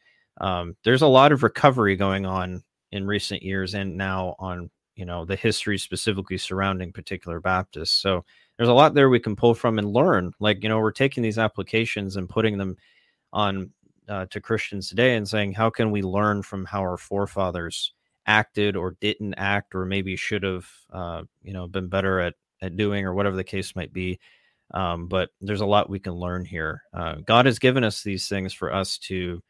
[0.41, 5.05] um, there's a lot of recovery going on in recent years, and now on you
[5.05, 8.01] know the history specifically surrounding particular Baptists.
[8.01, 8.25] So
[8.57, 10.33] there's a lot there we can pull from and learn.
[10.39, 12.77] Like you know we're taking these applications and putting them
[13.33, 13.71] on
[14.07, 17.93] uh, to Christians today and saying, how can we learn from how our forefathers
[18.29, 22.77] acted or didn't act, or maybe should have, uh, you know, been better at at
[22.77, 24.19] doing, or whatever the case might be.
[24.71, 26.83] Um, but there's a lot we can learn here.
[26.93, 29.41] Uh, God has given us these things for us to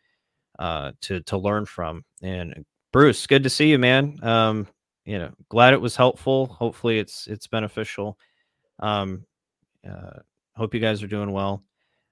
[0.57, 2.03] uh, to to learn from.
[2.21, 4.19] And Bruce, good to see you, man.
[4.23, 4.67] Um,
[5.05, 6.47] you know, glad it was helpful.
[6.47, 8.17] Hopefully, it's it's beneficial.
[8.79, 9.25] Um,
[9.89, 10.19] uh,
[10.55, 11.63] hope you guys are doing well.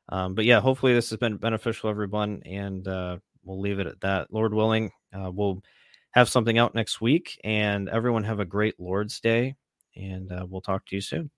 [0.10, 4.00] Um, but yeah, hopefully this has been beneficial, everyone, and uh, we'll leave it at
[4.02, 4.32] that.
[4.34, 5.62] Lord willing, uh, we'll
[6.12, 9.56] have something out next week, and everyone have a great Lord's Day,
[9.96, 11.30] and uh, we'll talk to you soon.